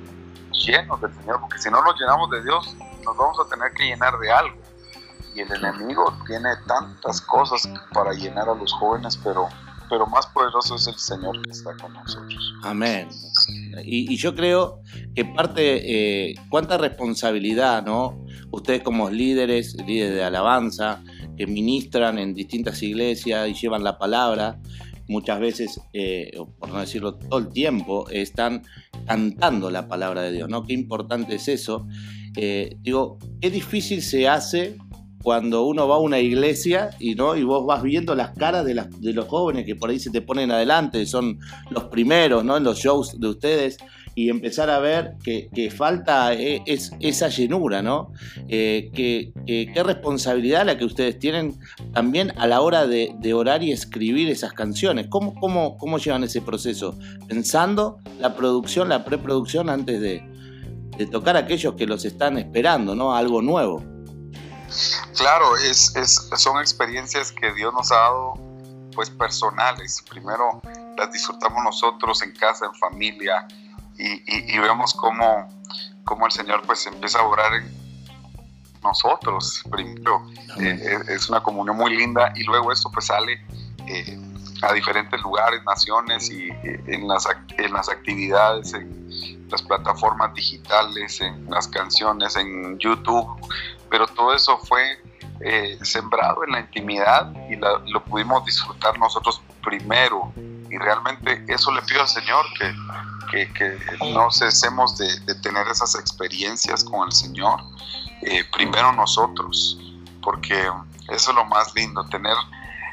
llenos 0.51 1.01
del 1.01 1.13
Señor, 1.15 1.39
porque 1.41 1.57
si 1.59 1.69
no 1.69 1.83
nos 1.83 1.99
llenamos 1.99 2.29
de 2.29 2.43
Dios, 2.43 2.75
nos 3.03 3.17
vamos 3.17 3.37
a 3.45 3.49
tener 3.49 3.71
que 3.73 3.85
llenar 3.85 4.17
de 4.19 4.31
algo. 4.31 4.57
Y 5.35 5.41
el 5.41 5.51
enemigo 5.51 6.15
tiene 6.27 6.49
tantas 6.67 7.21
cosas 7.21 7.67
para 7.91 8.13
llenar 8.13 8.47
a 8.49 8.55
los 8.55 8.71
jóvenes, 8.73 9.17
pero, 9.23 9.49
pero 9.89 10.05
más 10.07 10.27
poderoso 10.27 10.75
es 10.75 10.87
el 10.87 10.95
Señor 10.95 11.41
que 11.41 11.51
está 11.51 11.75
con 11.77 11.93
nosotros. 11.93 12.53
Amén. 12.63 13.09
Y, 13.83 14.15
yo 14.17 14.35
creo 14.35 14.81
que 15.15 15.25
parte, 15.25 16.31
eh, 16.31 16.35
cuánta 16.49 16.77
responsabilidad, 16.77 17.85
¿no? 17.85 18.25
Ustedes 18.51 18.81
como 18.83 19.09
líderes, 19.09 19.75
líderes 19.85 20.15
de 20.15 20.23
alabanza, 20.23 21.03
que 21.37 21.47
ministran 21.47 22.19
en 22.19 22.33
distintas 22.33 22.81
iglesias 22.83 23.49
y 23.49 23.53
llevan 23.53 23.83
la 23.83 23.97
palabra, 23.97 24.59
muchas 25.07 25.39
veces, 25.39 25.81
eh, 25.93 26.31
por 26.59 26.69
no 26.69 26.79
decirlo 26.79 27.15
todo 27.15 27.39
el 27.39 27.49
tiempo, 27.49 28.07
están 28.09 28.63
cantando 29.05 29.69
la 29.69 29.87
palabra 29.87 30.21
de 30.21 30.31
Dios, 30.31 30.49
¿no? 30.49 30.63
Qué 30.63 30.73
importante 30.73 31.35
es 31.35 31.47
eso. 31.47 31.87
Eh, 32.35 32.77
digo, 32.81 33.19
qué 33.41 33.51
difícil 33.51 34.01
se 34.01 34.27
hace 34.27 34.77
cuando 35.23 35.65
uno 35.65 35.87
va 35.87 35.95
a 35.95 35.99
una 35.99 36.19
iglesia 36.19 36.91
y, 36.99 37.15
¿no? 37.15 37.35
y 37.35 37.43
vos 37.43 37.65
vas 37.65 37.81
viendo 37.81 38.13
las 38.13 38.31
caras 38.31 38.65
de, 38.65 38.85
de 38.99 39.13
los 39.13 39.27
jóvenes 39.27 39.65
que 39.65 39.75
por 39.75 39.89
ahí 39.89 39.99
se 39.99 40.11
te 40.11 40.21
ponen 40.21 40.51
adelante, 40.51 41.05
son 41.05 41.39
los 41.71 41.85
primeros 41.85 42.43
¿no? 42.43 42.57
en 42.57 42.63
los 42.63 42.77
shows 42.77 43.19
de 43.19 43.27
ustedes, 43.27 43.77
y 44.15 44.29
empezar 44.29 44.69
a 44.69 44.79
ver 44.79 45.15
que, 45.23 45.71
falta 45.75 46.33
e, 46.33 46.61
es, 46.65 46.91
esa 46.99 47.29
llenura, 47.29 47.81
¿no? 47.81 48.11
Eh, 48.47 48.91
qué 48.93 49.83
responsabilidad 49.83 50.65
la 50.65 50.77
que 50.77 50.85
ustedes 50.85 51.17
tienen 51.17 51.55
también 51.93 52.31
a 52.37 52.47
la 52.47 52.61
hora 52.61 52.85
de, 52.85 53.33
orar 53.33 53.63
y 53.63 53.71
escribir 53.71 54.29
esas 54.29 54.53
canciones. 54.53 55.07
¿Cómo, 55.09 55.33
cómo, 55.33 55.77
¿Cómo 55.77 55.97
llevan 55.97 56.23
ese 56.23 56.41
proceso? 56.41 56.97
Pensando 57.27 57.97
la 58.19 58.35
producción, 58.35 58.89
la 58.89 59.03
preproducción 59.03 59.69
antes 59.69 59.99
de, 59.99 60.23
de 60.97 61.07
tocar 61.07 61.35
a 61.35 61.39
aquellos 61.39 61.73
que 61.73 61.87
los 61.87 62.05
están 62.05 62.37
esperando, 62.37 62.93
¿no? 62.93 63.15
Algo 63.15 63.41
nuevo. 63.41 63.92
Claro, 65.17 65.55
es, 65.57 65.95
es, 65.95 66.29
son 66.35 66.59
experiencias 66.59 67.31
que 67.31 67.53
Dios 67.53 67.73
nos 67.73 67.91
ha 67.91 67.95
dado 67.95 68.33
pues 68.95 69.09
personales. 69.09 70.03
Primero 70.09 70.61
las 70.97 71.11
disfrutamos 71.11 71.63
nosotros 71.63 72.21
en 72.21 72.33
casa, 72.33 72.65
en 72.65 72.75
familia, 72.75 73.47
y, 73.97 74.57
vemos 74.57 74.93
cómo, 74.93 75.47
cómo, 76.03 76.25
el 76.25 76.31
Señor 76.31 76.63
pues 76.65 76.85
empieza 76.87 77.19
a 77.19 77.23
orar 77.23 77.53
en 77.53 77.71
nosotros. 78.81 79.63
Primero 79.69 80.27
eh, 80.59 80.99
es 81.09 81.29
una 81.29 81.41
comunión 81.43 81.77
muy 81.77 81.95
linda 81.95 82.33
y 82.35 82.43
luego 82.43 82.71
esto 82.71 82.91
pues 82.91 83.05
sale 83.05 83.45
eh, 83.87 84.17
a 84.63 84.73
diferentes 84.73 85.21
lugares, 85.21 85.61
naciones 85.65 86.29
y 86.31 86.49
en, 86.87 87.07
las, 87.07 87.27
en 87.57 87.73
las 87.73 87.89
actividades, 87.89 88.73
en 88.73 89.47
las 89.49 89.61
plataformas 89.61 90.33
digitales, 90.33 91.19
en 91.21 91.49
las 91.49 91.67
canciones, 91.67 92.35
en 92.37 92.79
YouTube, 92.79 93.27
pero 93.89 94.07
todo 94.07 94.33
eso 94.33 94.57
fue 94.59 95.01
eh, 95.41 95.77
sembrado 95.81 96.43
en 96.45 96.53
la 96.53 96.59
intimidad 96.61 97.31
y 97.49 97.55
lo 97.57 98.03
pudimos 98.05 98.45
disfrutar 98.45 98.97
nosotros 98.97 99.41
primero. 99.61 100.31
Y 100.69 100.77
realmente 100.77 101.43
eso 101.49 101.71
le 101.71 101.81
pido 101.83 102.01
al 102.01 102.07
Señor, 102.07 102.45
que, 103.29 103.53
que, 103.53 103.77
no 104.13 104.31
cesemos 104.31 104.97
de, 104.97 105.35
tener 105.41 105.67
esas 105.67 105.95
experiencias 105.95 106.83
con 106.83 107.05
el 107.07 107.11
Señor, 107.11 107.59
eh, 108.21 108.43
primero 108.51 108.91
nosotros, 108.93 109.77
porque 110.21 110.57
eso 111.09 111.31
es 111.31 111.35
lo 111.35 111.45
más 111.45 111.75
lindo, 111.75 112.03
tener, 112.05 112.35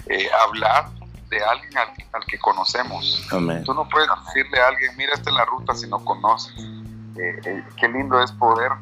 eh, 0.09 0.29
hablar 0.47 0.91
de 1.31 1.43
alguien 1.45 1.73
al, 1.79 2.25
que 2.27 2.39
conocemos. 2.39 3.27
Tú 3.65 3.75
no 3.75 3.89
puedes 3.89 4.09
decirle 4.27 4.61
a 4.61 4.69
alguien, 4.69 4.97
mira, 4.97 5.15
esta 5.15 5.31
es 5.31 5.37
la 5.37 5.45
ruta 5.45 5.75
si 5.75 5.89
no 5.89 6.05
conoces. 6.05 6.53
qué 7.15 7.89
lindo 7.89 8.21
es 8.21 8.33
poder 8.33 8.73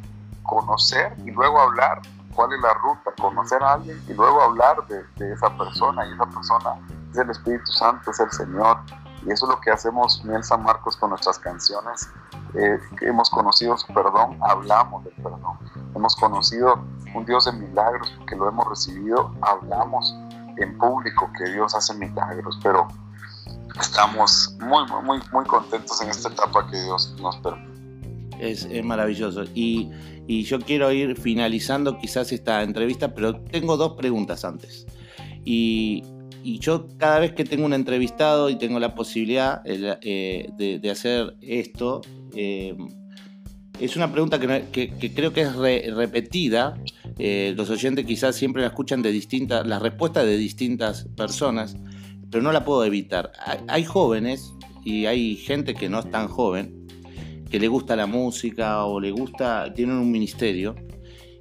conocer 0.43 1.14
y 1.25 1.31
luego 1.31 1.61
hablar 1.61 2.00
cuál 2.35 2.52
es 2.52 2.61
la 2.61 2.73
ruta, 2.75 3.12
conocer 3.21 3.62
a 3.62 3.75
alguien 3.75 4.00
y 4.09 4.14
luego 4.14 4.40
hablar 4.40 4.76
de, 4.87 5.33
esa 5.33 5.57
persona. 5.59 6.07
Y 6.07 6.12
esa 6.12 6.26
persona 6.26 6.76
es 7.11 7.19
el 7.19 7.31
Espíritu 7.31 7.73
Santo, 7.73 8.11
es 8.11 8.21
el 8.21 8.31
Señor. 8.31 8.78
Y 9.26 9.33
eso 9.33 9.47
es 9.47 9.50
lo 9.50 9.61
que 9.61 9.71
hacemos 9.73 10.23
en 10.25 10.43
San 10.43 10.62
Marcos 10.62 10.97
con 10.97 11.11
nuestras 11.11 11.38
canciones. 11.38 12.09
Eh, 12.55 12.78
hemos 13.02 13.28
conocido 13.28 13.76
su 13.76 13.93
perdón, 13.93 14.38
hablamos 14.40 15.05
del 15.05 15.14
perdón. 15.14 15.59
Hemos 15.95 16.14
conocido 16.17 16.81
un 17.14 17.26
Dios 17.26 17.45
de 17.45 17.52
milagros 17.52 18.14
porque 18.19 18.37
lo 18.37 18.49
hemos 18.49 18.69
recibido, 18.69 19.35
hablamos 19.43 20.14
en 20.60 20.76
público 20.78 21.30
que 21.38 21.50
Dios 21.50 21.74
hace 21.74 21.94
milagros, 21.94 22.58
pero 22.62 22.88
estamos 23.80 24.56
muy, 24.60 24.84
muy, 25.04 25.20
muy 25.32 25.44
contentos 25.46 26.00
en 26.02 26.10
esta 26.10 26.28
etapa 26.28 26.68
que 26.70 26.82
Dios 26.82 27.14
nos 27.20 27.36
permite. 27.38 27.68
Es, 28.40 28.64
es 28.64 28.84
maravilloso. 28.84 29.44
Y 29.54 29.90
y 30.28 30.42
yo 30.42 30.60
quiero 30.60 30.92
ir 30.92 31.16
finalizando 31.16 31.98
quizás 31.98 32.30
esta 32.32 32.62
entrevista, 32.62 33.14
pero 33.14 33.40
tengo 33.40 33.78
dos 33.78 33.94
preguntas 33.94 34.44
antes. 34.44 34.86
Y, 35.44 36.04
yo 36.60 36.86
cada 36.96 37.18
vez 37.18 37.32
que 37.32 37.44
tengo 37.44 37.66
un 37.66 37.74
entrevistado 37.74 38.48
y 38.48 38.56
tengo 38.56 38.78
la 38.78 38.94
posibilidad 38.94 39.60
eh, 39.66 40.48
de, 40.56 40.90
hacer 40.90 41.36
esto, 41.42 42.00
eh, 42.34 42.74
es 43.78 43.96
una 43.96 44.10
pregunta 44.10 44.38
que, 44.38 45.12
creo 45.14 45.32
que 45.32 45.42
es 45.42 45.56
repetida. 45.94 46.78
Eh, 47.18 47.54
los 47.56 47.68
oyentes 47.70 48.06
quizás 48.06 48.37
siempre 48.37 48.64
escuchan 48.64 49.02
de 49.02 49.10
distintas, 49.10 49.66
las 49.66 49.82
respuestas 49.82 50.25
de 50.25 50.37
distintas 50.37 51.06
personas, 51.16 51.76
pero 52.30 52.42
no 52.42 52.52
la 52.52 52.64
puedo 52.64 52.84
evitar. 52.84 53.32
hay 53.66 53.84
jóvenes 53.84 54.54
y 54.84 55.06
hay 55.06 55.37
gente 55.37 55.75
que 55.75 55.88
no 55.88 55.98
es 56.00 56.10
tan 56.10 56.28
joven 56.28 56.87
que 57.50 57.58
le 57.58 57.68
gusta 57.68 57.96
la 57.96 58.06
música 58.06 58.84
o 58.84 59.00
le 59.00 59.10
gusta, 59.10 59.72
tienen 59.75 59.96
un 59.96 60.10
ministerio 60.10 60.75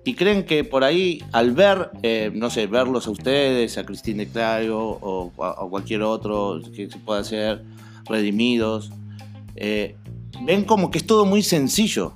y 0.08 0.14
creen 0.14 0.46
que 0.46 0.64
por 0.64 0.86
ahí 0.86 1.22
al 1.34 1.52
ver, 1.52 1.92
eh, 2.02 2.32
no 2.34 2.50
sé, 2.50 2.66
verlos 2.66 3.08
a 3.08 3.12
ustedes, 3.12 3.78
a 3.78 3.86
Cristina 3.86 4.20
de 4.20 4.30
Clario 4.30 4.80
o 4.80 5.32
a, 5.44 5.70
cualquier 5.70 6.02
otro 6.04 6.62
que 6.74 6.90
se 6.90 6.98
pueda 6.98 7.20
hacer, 7.20 7.62
redimidos, 8.06 8.90
eh, 9.58 9.98
ven 10.46 10.64
como 10.64 10.92
que 10.92 11.00
es 11.00 11.06
todo 11.06 11.26
muy 11.26 11.44
sencillo 11.44 12.16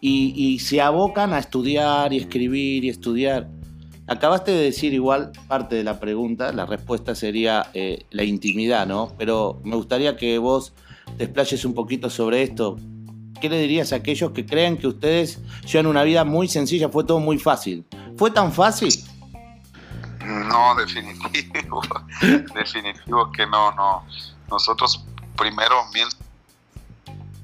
y, 0.00 0.32
y, 0.36 0.58
se 0.60 0.80
abocan 0.80 1.32
a 1.32 1.38
estudiar 1.38 2.12
y 2.12 2.18
escribir 2.18 2.84
y 2.84 2.88
estudiar. 2.88 3.48
Acabaste 4.08 4.52
de 4.52 4.62
decir 4.62 4.94
igual 4.94 5.32
parte 5.48 5.76
de 5.76 5.84
la 5.84 6.00
pregunta, 6.00 6.50
la 6.52 6.64
respuesta 6.64 7.14
sería 7.14 7.70
eh, 7.74 8.06
la 8.10 8.24
intimidad, 8.24 8.86
¿no? 8.86 9.14
Pero 9.18 9.60
me 9.64 9.76
gustaría 9.76 10.16
que 10.16 10.38
vos 10.38 10.72
te 11.18 11.24
explayes 11.24 11.64
un 11.66 11.74
poquito 11.74 12.08
sobre 12.08 12.42
esto. 12.42 12.78
¿Qué 13.38 13.50
le 13.50 13.60
dirías 13.60 13.92
a 13.92 13.96
aquellos 13.96 14.32
que 14.32 14.46
creen 14.46 14.78
que 14.78 14.86
ustedes 14.86 15.40
llevan 15.70 15.86
una 15.86 16.04
vida 16.04 16.24
muy 16.24 16.48
sencilla, 16.48 16.88
fue 16.88 17.04
todo 17.04 17.20
muy 17.20 17.38
fácil? 17.38 17.86
¿Fue 18.16 18.30
tan 18.30 18.50
fácil? 18.50 18.92
No, 20.24 20.74
definitivo. 20.74 21.82
definitivo 22.54 23.30
que 23.30 23.46
no, 23.46 23.72
no. 23.72 24.04
Nosotros 24.50 25.04
primero, 25.36 25.76
bien, 25.92 26.08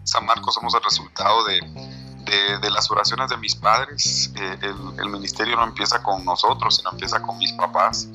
San 0.02 0.25
Marcos 0.25 0.54
somos 0.54 0.75
el 0.75 0.82
resultado 0.82 1.44
de, 1.44 1.61
las 2.70 2.90
oraciones 2.90 3.28
de 3.28 3.36
mis 3.36 3.54
padres. 3.54 4.30
Eh, 4.36 4.58
el, 4.98 5.08
ministerio 5.08 5.56
no 5.56 5.64
empieza 5.64 6.02
con 6.02 6.24
nosotros, 6.24 6.76
sino 6.76 6.90
empieza 6.90 7.20
con 7.22 7.38
mis 7.38 7.52
papás. 7.52 8.08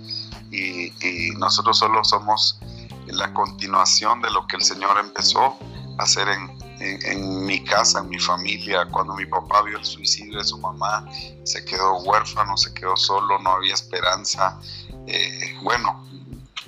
Y, 0.51 0.91
nosotros 1.37 1.77
solo 1.77 2.03
somos 2.03 2.59
la 3.07 3.33
continuación 3.33 4.21
de 4.21 4.29
lo 4.31 4.45
que 4.47 4.57
el 4.57 4.63
Señor 4.63 4.97
empezó 4.99 5.57
a 5.97 6.03
hacer 6.03 6.27
en, 6.27 6.59
en, 6.79 7.45
mi 7.45 7.63
casa, 7.63 7.99
en 7.99 8.09
mi 8.09 8.19
familia, 8.19 8.85
cuando 8.91 9.13
mi 9.15 9.25
papá 9.25 9.61
vio 9.63 9.77
el 9.77 9.85
suicidio 9.85 10.39
de 10.39 10.43
su 10.43 10.57
mamá, 10.57 11.05
se 11.43 11.63
quedó 11.65 11.99
huérfano, 11.99 12.57
se 12.57 12.73
quedó 12.73 12.95
solo, 12.97 13.39
no 13.39 13.51
había 13.51 13.73
esperanza. 13.73 14.59
Eh, 15.07 15.57
bueno, 15.63 16.05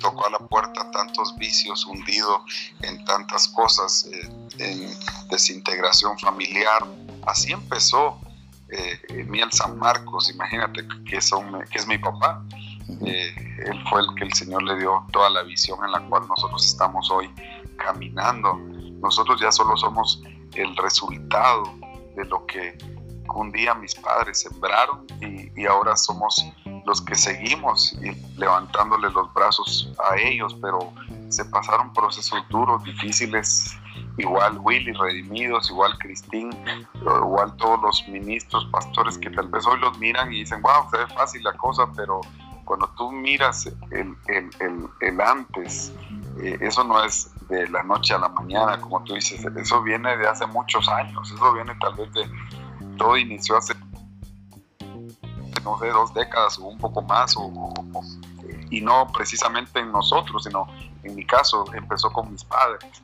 tocó 0.02 0.26
a 0.26 0.30
la 0.30 0.38
puerta 0.38 0.90
tantos 0.90 1.34
vicios, 1.36 1.86
hundido 1.86 2.44
en 2.82 3.04
tantas 3.04 3.48
cosas, 3.48 4.06
eh, 4.12 4.28
en 4.58 4.90
desintegración 5.30 6.18
familiar. 6.18 6.84
Así 7.26 7.52
empezó 7.52 8.18
eh, 8.68 9.24
Miel 9.28 9.52
San 9.52 9.78
Marcos, 9.78 10.30
imagínate 10.30 10.86
que, 11.04 11.20
son, 11.20 11.60
que 11.70 11.78
es 11.78 11.86
mi 11.86 11.98
papá. 11.98 12.42
Eh, 13.04 13.34
él 13.66 13.84
fue 13.88 14.00
el 14.00 14.14
que 14.16 14.24
el 14.24 14.32
Señor 14.32 14.62
le 14.62 14.78
dio 14.78 15.04
toda 15.12 15.28
la 15.30 15.42
visión 15.42 15.78
en 15.84 15.92
la 15.92 16.00
cual 16.08 16.26
nosotros 16.26 16.64
estamos 16.64 17.10
hoy 17.10 17.30
caminando. 17.76 18.54
Nosotros 19.02 19.40
ya 19.40 19.52
solo 19.52 19.76
somos 19.76 20.22
el 20.54 20.74
resultado 20.76 21.64
de 22.16 22.24
lo 22.24 22.46
que 22.46 22.78
un 23.34 23.52
día 23.52 23.74
mis 23.74 23.94
padres 23.94 24.40
sembraron 24.40 25.06
y, 25.20 25.66
ahora 25.66 25.96
somos 25.96 26.44
los 26.86 27.00
que 27.00 27.14
seguimos 27.14 27.96
levantándole 28.36 29.10
los 29.10 29.32
brazos 29.32 29.92
a 30.10 30.16
ellos, 30.16 30.56
pero 30.60 30.92
se 31.28 31.44
pasaron 31.46 31.92
procesos 31.92 32.42
duros, 32.48 32.82
difíciles, 32.84 33.76
igual 34.18 34.58
Willy, 34.60 34.92
Redimidos, 34.92 35.70
igual 35.70 35.96
Cristín, 35.98 36.50
igual 36.94 37.56
todos 37.56 37.80
los 37.82 38.08
ministros, 38.08 38.66
pastores 38.66 39.18
que 39.18 39.30
tal 39.30 39.48
vez 39.48 39.66
hoy 39.66 39.78
los 39.80 39.98
miran 39.98 40.32
y 40.32 40.40
dicen, 40.40 40.62
wow, 40.62 40.88
se 40.90 40.98
ve 40.98 41.06
fácil 41.08 41.42
la 41.42 41.52
cosa, 41.54 41.86
pero 41.96 42.20
cuando 42.64 42.88
tú 42.96 43.10
miras 43.10 43.66
el, 43.90 44.16
el, 44.28 44.88
el, 45.00 45.20
antes, 45.20 45.92
eh, 46.40 46.58
eso 46.60 46.84
no 46.84 47.02
es 47.02 47.30
de 47.48 47.68
la 47.68 47.82
noche 47.82 48.14
a 48.14 48.18
la 48.18 48.28
mañana, 48.28 48.80
como 48.80 49.02
tú 49.04 49.14
dices, 49.14 49.44
eso 49.44 49.82
viene 49.82 50.16
de 50.16 50.28
hace 50.28 50.46
muchos 50.46 50.88
años, 50.88 51.30
eso 51.30 51.52
viene 51.52 51.74
tal 51.80 51.94
vez 51.94 52.12
de, 52.12 52.30
todo 52.96 53.16
inició 53.16 53.56
hace, 53.56 53.74
no 55.64 55.78
sé, 55.78 55.88
dos 55.88 56.14
décadas 56.14 56.58
o 56.58 56.64
un 56.64 56.78
poco 56.78 57.02
más, 57.02 57.36
y 58.70 58.80
no 58.80 59.06
precisamente 59.12 59.80
en 59.80 59.92
nosotros, 59.92 60.44
sino 60.44 60.66
en 61.02 61.14
mi 61.14 61.26
caso 61.26 61.64
empezó 61.74 62.10
con 62.12 62.30
mis 62.30 62.44
padres. 62.44 63.02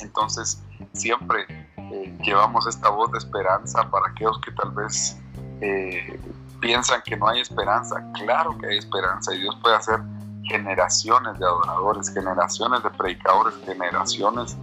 Entonces 0.00 0.62
siempre 0.92 1.46
eh, 1.76 2.18
llevamos 2.22 2.66
esta 2.66 2.88
voz 2.90 3.10
de 3.12 3.18
esperanza 3.18 3.88
para 3.90 4.10
aquellos 4.10 4.40
que 4.40 4.52
tal 4.52 4.70
vez 4.72 5.16
eh, 5.60 6.20
piensan 6.60 7.02
que 7.02 7.16
no 7.16 7.28
hay 7.28 7.40
esperanza. 7.40 8.02
Claro 8.14 8.56
que 8.58 8.66
hay 8.66 8.78
esperanza 8.78 9.34
y 9.34 9.40
Dios 9.40 9.56
puede 9.62 9.76
hacer 9.76 10.00
generaciones 10.44 11.38
de 11.38 11.44
adoradores, 11.44 12.12
generaciones 12.12 12.82
de 12.82 12.90
predicadores, 12.90 13.54
generaciones 13.64 14.56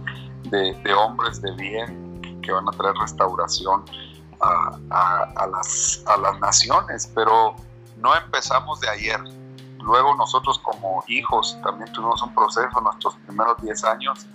de, 0.50 0.94
hombres 0.94 1.40
de 1.42 1.52
bien 1.52 2.40
que 2.42 2.52
van 2.52 2.68
a 2.68 2.72
traer 2.72 2.94
restauración 2.96 3.84
a, 4.40 5.46
las, 5.50 6.04
a 6.06 6.16
las 6.18 6.38
naciones, 6.40 7.10
pero 7.14 7.56
no 7.98 8.14
empezamos 8.14 8.80
de 8.80 8.88
ayer. 8.88 9.20
Luego 9.80 10.14
nosotros 10.16 10.58
como 10.58 11.02
hijos 11.06 11.58
también 11.62 11.90
tuvimos 11.92 12.22
un 12.22 12.34
proceso, 12.34 12.80
nuestros 12.80 13.14
primeros 13.26 13.56
10 13.62 13.84
años 13.84 14.26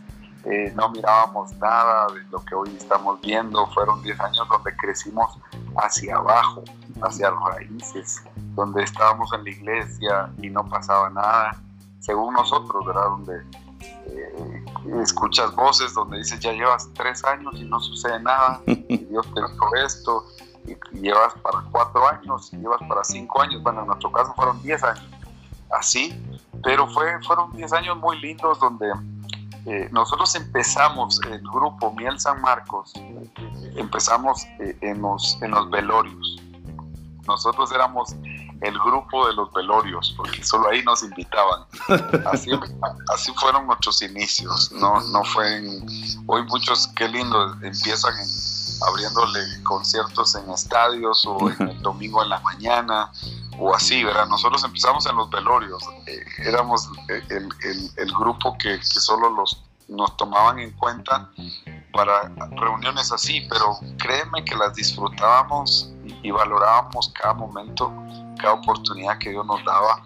eh, 0.45 0.73
no 0.75 0.89
mirábamos 0.89 1.53
nada 1.57 2.07
de 2.13 2.23
lo 2.31 2.43
que 2.43 2.55
hoy 2.55 2.75
estamos 2.75 3.21
viendo, 3.21 3.67
fueron 3.67 4.01
10 4.01 4.19
años 4.19 4.47
donde 4.49 4.75
crecimos 4.75 5.37
hacia 5.77 6.15
abajo, 6.15 6.63
hacia 7.01 7.31
las 7.31 7.39
raíces, 7.55 8.23
donde 8.55 8.83
estábamos 8.83 9.31
en 9.33 9.43
la 9.43 9.49
iglesia 9.49 10.29
y 10.41 10.49
no 10.49 10.67
pasaba 10.67 11.09
nada, 11.09 11.61
según 11.99 12.33
nosotros, 12.33 12.85
¿verdad? 12.85 13.05
Donde 13.09 13.37
eh, 14.07 14.63
escuchas 15.03 15.55
voces 15.55 15.93
donde 15.93 16.17
dices, 16.17 16.39
ya 16.39 16.51
llevas 16.53 16.89
tres 16.93 17.23
años 17.23 17.53
y 17.55 17.63
no 17.63 17.79
sucede 17.79 18.19
nada, 18.21 18.61
y 18.65 18.97
Dios 19.09 19.27
te 19.33 19.41
dijo 19.41 19.75
esto, 19.75 20.25
y, 20.65 20.99
llevas 20.99 21.33
para 21.35 21.61
cuatro 21.71 22.07
años, 22.07 22.51
y 22.51 22.57
llevas 22.57 22.81
para 22.87 23.03
cinco 23.03 23.41
años, 23.41 23.61
bueno, 23.61 23.81
en 23.81 23.87
nuestro 23.87 24.11
caso 24.11 24.33
fueron 24.33 24.61
diez 24.63 24.83
años. 24.83 25.05
Así, 25.71 26.13
Pero 26.63 26.87
fue, 26.87 27.21
fueron 27.23 27.51
10 27.53 27.71
años 27.73 27.97
muy 27.97 28.19
lindos 28.19 28.59
donde 28.59 28.91
eh, 29.65 29.89
nosotros 29.91 30.33
empezamos 30.35 31.19
el 31.29 31.39
grupo 31.41 31.93
Miel 31.93 32.19
San 32.19 32.41
Marcos, 32.41 32.93
empezamos 33.75 34.43
eh, 34.59 34.77
en, 34.81 35.01
los, 35.01 35.37
en 35.41 35.51
los 35.51 35.69
velorios. 35.69 36.37
Nosotros 37.27 37.71
éramos 37.71 38.15
el 38.61 38.77
grupo 38.79 39.27
de 39.27 39.33
los 39.33 39.51
velorios, 39.53 40.13
porque 40.17 40.43
solo 40.43 40.69
ahí 40.69 40.83
nos 40.83 41.03
invitaban. 41.03 41.63
Así, 42.31 43.31
fueron 43.39 43.67
nuestros 43.67 44.01
inicios, 44.01 44.71
no, 44.71 44.99
no 45.09 45.23
fue 45.25 45.57
en, 45.57 45.85
hoy 46.27 46.43
muchos, 46.43 46.87
qué 46.95 47.07
lindo, 47.07 47.53
empiezan 47.61 48.13
abriéndole 48.87 49.63
conciertos 49.63 50.35
en 50.35 50.49
estadios 50.49 51.23
o 51.27 51.49
en 51.51 51.69
el 51.69 51.81
domingo 51.81 52.23
en 52.23 52.29
la 52.29 52.39
mañana 52.39 53.11
o 53.61 53.75
así, 53.75 54.03
¿verdad? 54.03 54.27
Nosotros 54.27 54.63
empezamos 54.63 55.05
en 55.05 55.15
los 55.15 55.29
velorios, 55.29 55.83
eh, 56.07 56.19
éramos 56.45 56.89
el, 57.07 57.49
el, 57.63 57.91
el 57.95 58.11
grupo 58.13 58.57
que, 58.57 58.77
que, 58.79 58.99
solo 58.99 59.29
los, 59.29 59.63
nos 59.87 60.17
tomaban 60.17 60.59
en 60.59 60.71
cuenta 60.71 61.29
para 61.93 62.29
reuniones 62.57 63.11
así, 63.11 63.47
pero 63.49 63.77
créeme 63.97 64.43
que 64.45 64.55
las 64.55 64.73
disfrutábamos 64.73 65.91
y, 66.05 66.27
y 66.27 66.31
valorábamos 66.31 67.13
cada 67.13 67.33
momento 67.33 67.93
cada 68.41 68.53
oportunidad 68.53 69.17
que 69.19 69.29
Dios 69.29 69.45
nos 69.45 69.63
daba. 69.63 70.03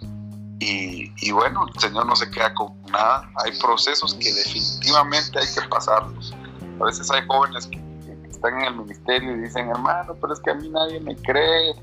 Y, 0.59 1.11
y, 1.17 1.31
bueno, 1.31 1.65
el 1.73 1.79
Señor 1.79 2.05
no 2.05 2.15
se 2.15 2.29
queda 2.29 2.53
con 2.53 2.81
nada. 2.91 3.29
Hay 3.43 3.57
procesos 3.59 4.13
que 4.15 4.31
definitivamente 4.33 5.39
hay 5.39 5.47
que 5.53 5.67
pasarlos. 5.67 6.33
A 6.79 6.83
veces 6.85 7.09
hay 7.11 7.25
jóvenes 7.27 7.67
que, 7.67 7.83
están 8.29 8.59
en 8.59 8.65
el 8.65 8.75
ministerio 8.75 9.31
y 9.35 9.39
dicen, 9.39 9.69
hermano, 9.69 10.13
pero 10.19 10.33
es 10.33 10.39
que 10.41 10.51
a 10.51 10.55
mí 10.55 10.69
nadie 10.69 10.99
me 10.99 11.15
cree, 11.15 11.73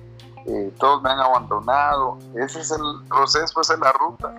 todos 0.78 1.02
me 1.02 1.10
han 1.10 1.20
abandonado. 1.20 2.18
Ese 2.34 2.60
es 2.60 2.70
el 2.70 3.06
proceso, 3.08 3.60
esa 3.60 3.74
es 3.74 3.80
la 3.80 3.92
ruta. 3.92 4.34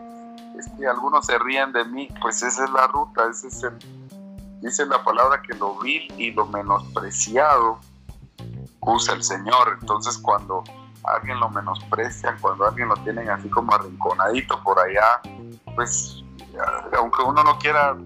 Es 0.57 0.67
que 0.77 0.87
algunos 0.87 1.25
se 1.25 1.37
ríen 1.39 1.71
de 1.71 1.85
mí, 1.85 2.07
pues 2.21 2.43
esa 2.43 2.65
es 2.65 2.69
la 2.71 2.87
ruta, 2.87 3.27
ese 3.29 3.47
es 3.47 3.63
el, 3.63 3.77
dice 4.61 4.85
la 4.85 5.03
palabra 5.03 5.41
que 5.41 5.55
lo 5.57 5.75
vil 5.79 6.13
y 6.17 6.31
lo 6.31 6.45
menospreciado 6.45 7.79
usa 8.81 9.13
el 9.15 9.23
Señor. 9.23 9.77
Entonces 9.81 10.17
cuando 10.17 10.63
alguien 11.03 11.39
lo 11.39 11.49
menosprecia, 11.49 12.37
cuando 12.39 12.65
alguien 12.65 12.89
lo 12.89 12.95
tienen 12.97 13.29
así 13.29 13.49
como 13.49 13.73
arrinconadito 13.73 14.61
por 14.63 14.79
allá, 14.79 15.21
pues 15.75 16.23
aunque 16.97 17.23
uno 17.23 17.43
no 17.43 17.57
quiera 17.57 17.97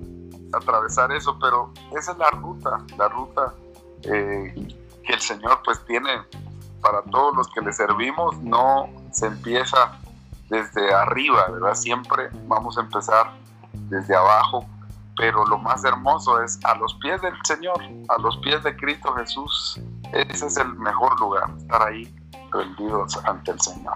atravesar 0.54 1.12
eso, 1.12 1.38
pero 1.40 1.72
esa 1.98 2.12
es 2.14 2.18
la 2.18 2.30
ruta, 2.32 2.78
la 2.98 3.10
ruta 3.10 3.54
eh, 4.04 4.54
que 5.04 5.14
el 5.14 5.20
Señor 5.20 5.62
pues 5.64 5.84
tiene 5.86 6.10
para 6.82 7.02
todos 7.04 7.36
los 7.36 7.48
que 7.50 7.62
le 7.62 7.74
servimos, 7.74 8.38
no 8.42 8.90
se 9.12 9.28
empieza 9.28 9.98
desde 10.50 10.94
arriba, 10.94 11.48
¿verdad? 11.52 11.74
Siempre 11.74 12.30
vamos 12.48 12.78
a 12.78 12.82
empezar 12.82 13.32
desde 13.90 14.16
abajo, 14.16 14.66
pero 15.16 15.46
lo 15.46 15.58
más 15.58 15.84
hermoso 15.84 16.42
es 16.42 16.60
a 16.64 16.76
los 16.76 16.94
pies 16.96 17.22
del 17.22 17.34
Señor, 17.44 17.82
a 18.10 18.22
los 18.22 18.38
pies 18.38 18.64
de 18.64 18.76
Cristo 18.76 19.14
Jesús. 19.14 19.80
Ese 20.14 20.48
es 20.48 20.58
el 20.58 20.74
mejor 20.76 21.20
lugar, 21.20 21.50
estar 21.58 21.82
ahí 21.82 22.14
rendidos 22.52 23.18
ante 23.26 23.52
el 23.52 23.60
Señor. 23.60 23.96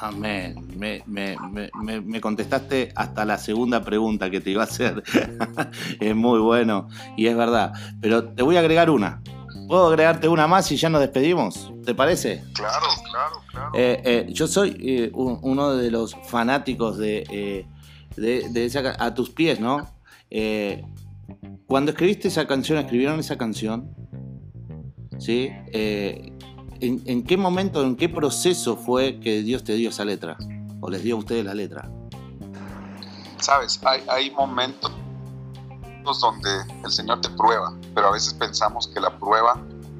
Amén. 0.00 0.64
Me, 0.76 1.02
me, 1.06 1.36
me, 1.50 2.00
me, 2.00 2.20
contestaste 2.20 2.92
hasta 2.94 3.24
la 3.24 3.38
segunda 3.38 3.82
pregunta 3.82 4.30
que 4.30 4.40
te 4.40 4.50
iba 4.50 4.62
a 4.62 4.66
hacer. 4.66 5.02
es 6.00 6.14
muy 6.14 6.38
bueno 6.40 6.88
y 7.16 7.26
es 7.26 7.36
verdad. 7.36 7.72
Pero 8.00 8.28
te 8.32 8.42
voy 8.42 8.56
a 8.56 8.60
agregar 8.60 8.90
una. 8.90 9.20
¿Puedo 9.68 9.88
agregarte 9.88 10.28
una 10.28 10.46
más 10.46 10.72
y 10.72 10.76
ya 10.78 10.88
nos 10.88 11.02
despedimos? 11.02 11.70
¿Te 11.84 11.94
parece? 11.94 12.42
Claro, 12.54 12.86
claro, 13.10 13.42
claro. 13.50 13.70
Eh, 13.74 14.00
eh, 14.02 14.26
yo 14.30 14.46
soy 14.46 14.74
eh, 14.80 15.10
uno 15.12 15.76
de 15.76 15.90
los 15.90 16.16
fanáticos 16.24 16.96
de, 16.96 17.66
de, 18.16 18.48
de 18.48 18.64
esa, 18.64 18.96
A 18.98 19.14
tus 19.14 19.28
pies, 19.28 19.60
¿no? 19.60 19.86
cuando 21.66 21.90
escribiste 21.90 22.28
esa 22.28 22.46
canción, 22.46 22.78
escribieron 22.78 23.20
esa 23.20 23.36
canción, 23.36 23.94
¿sí? 25.18 25.50
¿en, 25.70 27.24
qué 27.24 27.36
momento, 27.36 27.82
en 27.82 27.96
qué 27.96 28.08
proceso 28.08 28.76
fue 28.76 29.20
que 29.20 29.42
Dios 29.42 29.64
te 29.64 29.74
dio 29.74 29.90
esa 29.90 30.06
letra? 30.06 30.38
¿O 30.80 30.88
les 30.88 31.02
dio 31.02 31.16
a 31.16 31.18
ustedes 31.18 31.44
la 31.44 31.52
letra? 31.54 31.90
Sabes, 33.38 33.80
hay, 33.84 34.02
hay 34.08 34.30
momentos 34.30 34.90
donde 36.14 36.50
el 36.84 36.90
Señor 36.90 37.20
te 37.20 37.28
prueba, 37.30 37.72
pero 37.94 38.08
a 38.08 38.10
veces 38.12 38.34
pensamos 38.34 38.88
que 38.88 39.00
la 39.00 39.16
prueba 39.18 39.56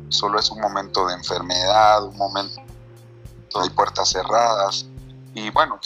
solo 0.09 0.39
es 0.39 0.51
un 0.51 0.61
momento 0.61 1.07
de 1.07 1.15
enfermedad, 1.15 2.05
un 2.05 2.17
momento 2.17 2.61
donde 3.53 3.69
hay 3.69 3.75
puertas 3.75 4.11
cerradas. 4.11 4.87
Y 5.35 5.51
bueno, 5.51 5.79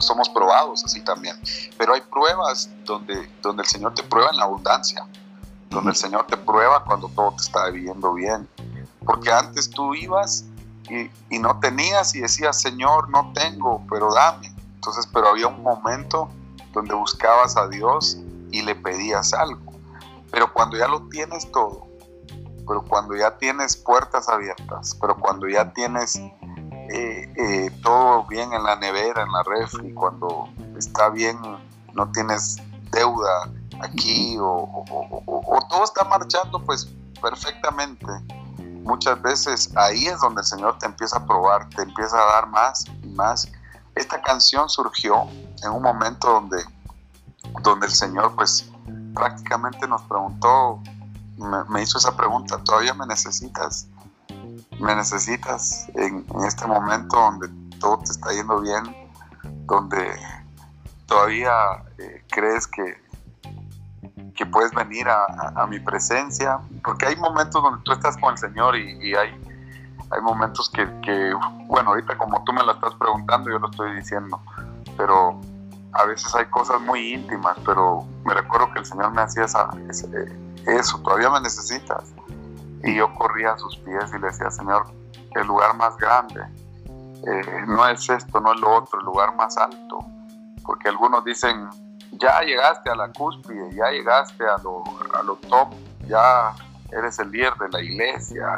somos 0.00 0.28
probados 0.30 0.84
así 0.84 1.02
también. 1.02 1.40
Pero 1.76 1.94
hay 1.94 2.00
pruebas 2.00 2.70
donde, 2.84 3.30
donde 3.42 3.62
el 3.62 3.68
Señor 3.68 3.94
te 3.94 4.02
prueba 4.02 4.30
en 4.30 4.38
la 4.38 4.44
abundancia, 4.44 5.06
donde 5.70 5.90
el 5.90 5.96
Señor 5.96 6.26
te 6.26 6.36
prueba 6.36 6.82
cuando 6.84 7.08
todo 7.08 7.32
te 7.32 7.42
está 7.42 7.68
viviendo 7.68 8.14
bien, 8.14 8.48
porque 9.04 9.30
antes 9.30 9.70
tú 9.70 9.94
ibas 9.94 10.44
y, 10.90 11.38
no 11.38 11.58
tenías 11.60 12.14
y 12.14 12.20
decías, 12.20 12.60
Señor, 12.60 13.08
no 13.10 13.32
tengo, 13.34 13.82
pero 13.90 14.12
dame. 14.12 14.52
Entonces, 14.74 15.06
pero 15.12 15.28
había 15.28 15.48
un 15.48 15.62
momento 15.62 16.30
donde 16.72 16.94
buscabas 16.94 17.56
a 17.56 17.68
Dios 17.68 18.18
y 18.50 18.62
le 18.62 18.74
pedías 18.74 19.32
algo. 19.34 19.72
Pero 20.30 20.52
cuando 20.52 20.76
ya 20.76 20.88
lo 20.88 21.08
tienes 21.08 21.50
todo, 21.50 21.86
pero 22.66 22.82
cuando 22.82 23.16
ya 23.16 23.36
tienes 23.38 23.76
puertas 23.76 24.28
abiertas, 24.28 24.96
pero 25.00 25.16
cuando 25.16 25.48
ya 25.48 25.72
tienes 25.72 26.16
eh, 26.16 27.32
eh, 27.36 27.70
todo 27.82 28.26
bien 28.26 28.52
en 28.52 28.62
la 28.62 28.76
nevera, 28.76 29.22
en 29.22 29.32
la 29.32 29.42
refri, 29.42 29.94
cuando 29.94 30.48
está 30.76 31.08
bien, 31.08 31.38
no 31.94 32.10
tienes 32.12 32.56
deuda 32.90 33.50
aquí 33.80 34.36
o, 34.38 34.84
o 34.90 35.58
todo 35.68 35.84
está 35.84 36.04
marchando 36.04 36.62
pues 36.64 36.88
perfectamente 37.20 38.06
muchas 38.88 39.20
veces 39.20 39.70
ahí 39.76 40.06
es 40.06 40.18
donde 40.20 40.40
el 40.40 40.46
Señor 40.46 40.78
te 40.78 40.86
empieza 40.86 41.18
a 41.18 41.26
probar, 41.26 41.68
te 41.68 41.82
empieza 41.82 42.16
a 42.16 42.32
dar 42.32 42.48
más 42.48 42.86
y 43.02 43.08
más. 43.08 43.46
Esta 43.94 44.20
canción 44.22 44.68
surgió 44.68 45.28
en 45.62 45.70
un 45.70 45.82
momento 45.82 46.28
donde, 46.28 46.64
donde 47.68 47.86
el 47.86 47.92
Señor 47.92 48.34
pues 48.34 48.70
prácticamente 49.14 49.86
nos 49.86 50.02
preguntó, 50.02 50.82
me, 51.68 51.82
hizo 51.82 51.98
esa 51.98 52.16
pregunta, 52.16 52.62
¿todavía 52.64 52.94
me 52.94 53.06
necesitas? 53.06 53.88
¿Me 54.80 54.94
necesitas 54.94 55.88
en, 55.94 56.24
este 56.46 56.66
momento 56.66 57.16
donde 57.16 57.48
todo 57.78 57.98
te 57.98 58.12
está 58.12 58.32
yendo 58.32 58.60
bien? 58.60 58.82
Donde 59.66 60.12
todavía 61.06 61.52
eh, 61.98 62.24
crees 62.30 62.66
que, 62.66 63.00
que 64.34 64.46
puedes 64.46 64.72
venir 64.72 65.06
a, 65.08 65.66
mi 65.66 65.80
presencia, 65.80 66.60
porque 66.84 67.06
hay 67.06 67.16
momentos 67.16 67.62
donde 67.62 67.82
tú 67.84 67.92
estás 67.92 68.16
con 68.16 68.32
el 68.32 68.38
Señor 68.38 68.76
y, 68.76 69.14
hay, 69.14 69.30
hay 70.10 70.20
momentos 70.22 70.70
que, 70.70 70.84
bueno, 71.66 71.90
ahorita 71.90 72.16
como 72.16 72.42
tú 72.44 72.52
me 72.52 72.62
lo 72.62 72.72
estás 72.72 72.94
preguntando, 72.94 73.50
yo 73.50 73.58
lo 73.58 73.70
estoy 73.70 73.96
diciendo, 73.96 74.40
pero 74.96 75.40
a 75.92 76.04
veces 76.04 76.34
hay 76.34 76.46
cosas 76.46 76.80
muy 76.80 77.14
íntimas, 77.14 77.56
pero 77.64 78.04
me 78.24 78.34
recuerdo 78.34 78.70
que 78.72 78.80
el 78.80 78.86
Señor 78.86 79.12
me 79.12 79.22
hacía 79.22 79.44
esa, 79.44 79.70
eso, 80.66 80.98
todavía 81.00 81.30
me 81.30 81.40
necesitas. 81.40 82.04
Y 82.84 82.94
yo 82.94 83.12
corría 83.14 83.52
a 83.52 83.58
sus 83.58 83.76
pies 83.78 84.10
y 84.14 84.18
le 84.18 84.28
decía, 84.28 84.50
Señor, 84.50 84.86
el 85.34 85.46
lugar 85.46 85.74
más 85.76 85.96
grande 85.96 86.40
eh, 87.26 87.64
no 87.66 87.86
es 87.88 88.08
esto, 88.08 88.40
no 88.40 88.52
es 88.52 88.60
lo 88.60 88.76
otro, 88.76 89.00
el 89.00 89.06
lugar 89.06 89.34
más 89.34 89.56
alto, 89.56 89.98
porque 90.64 90.88
algunos 90.88 91.24
dicen, 91.24 91.68
ya 92.12 92.40
llegaste 92.42 92.90
a 92.90 92.94
la 92.94 93.12
cúspide, 93.12 93.74
ya 93.74 93.90
llegaste 93.90 94.44
a 94.44 94.58
lo, 94.58 94.84
a 95.18 95.22
lo 95.22 95.36
top, 95.36 95.68
ya 96.06 96.54
eres 96.92 97.18
el 97.18 97.30
líder 97.30 97.54
de 97.54 97.68
la 97.70 97.82
iglesia, 97.82 98.54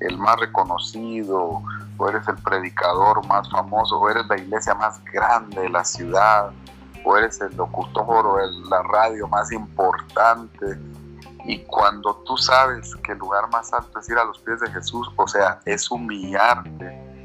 el 0.00 0.18
más 0.18 0.36
reconocido, 0.38 1.62
o 2.02 2.08
eres 2.08 2.26
el 2.26 2.34
predicador 2.36 3.24
más 3.28 3.48
famoso, 3.48 3.96
o 4.00 4.10
eres 4.10 4.26
la 4.26 4.36
iglesia 4.36 4.74
más 4.74 5.00
grande 5.04 5.60
de 5.60 5.68
la 5.68 5.84
ciudad, 5.84 6.50
o 7.04 7.16
eres 7.16 7.40
el 7.40 7.56
locutor 7.56 8.26
o 8.26 8.40
el, 8.40 8.68
la 8.68 8.82
radio 8.82 9.28
más 9.28 9.52
importante. 9.52 10.80
Y 11.44 11.60
cuando 11.64 12.16
tú 12.26 12.36
sabes 12.36 12.96
que 13.04 13.12
el 13.12 13.18
lugar 13.18 13.48
más 13.50 13.72
alto 13.72 14.00
es 14.00 14.08
ir 14.08 14.18
a 14.18 14.24
los 14.24 14.38
pies 14.40 14.58
de 14.60 14.70
Jesús, 14.72 15.08
o 15.14 15.28
sea, 15.28 15.60
es 15.64 15.88
humillarte, 15.92 17.22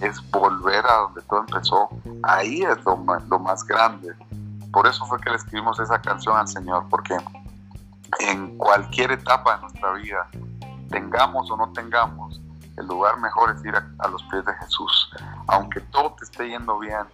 es, 0.00 0.30
volver 0.32 0.84
a 0.84 0.94
donde 1.02 1.22
todo 1.22 1.40
empezó, 1.40 1.88
ahí 2.24 2.62
es 2.62 2.84
lo, 2.84 2.96
lo 3.28 3.38
más 3.38 3.64
grande. 3.64 4.12
Por 4.72 4.88
eso 4.88 5.06
fue 5.06 5.20
que 5.20 5.30
le 5.30 5.36
escribimos 5.36 5.78
esa 5.78 6.00
canción 6.00 6.36
al 6.36 6.48
Señor, 6.48 6.84
porque 6.90 7.16
en 8.18 8.58
cualquier 8.58 9.12
etapa 9.12 9.54
de 9.54 9.62
nuestra 9.62 9.92
vida, 9.92 10.28
tengamos 10.90 11.48
o 11.48 11.56
no 11.56 11.72
tengamos, 11.72 12.40
el 12.76 12.86
lugar 12.86 13.18
mejor 13.18 13.54
es 13.54 13.64
ir 13.64 13.74
a, 13.76 14.08
los 14.08 14.22
pies 14.24 14.44
de 14.44 14.54
Jesús. 14.54 15.12
Aunque 15.48 15.80
todo 15.80 16.14
te 16.14 16.24
esté 16.24 16.48
yendo 16.48 16.78
bien, 16.78 17.06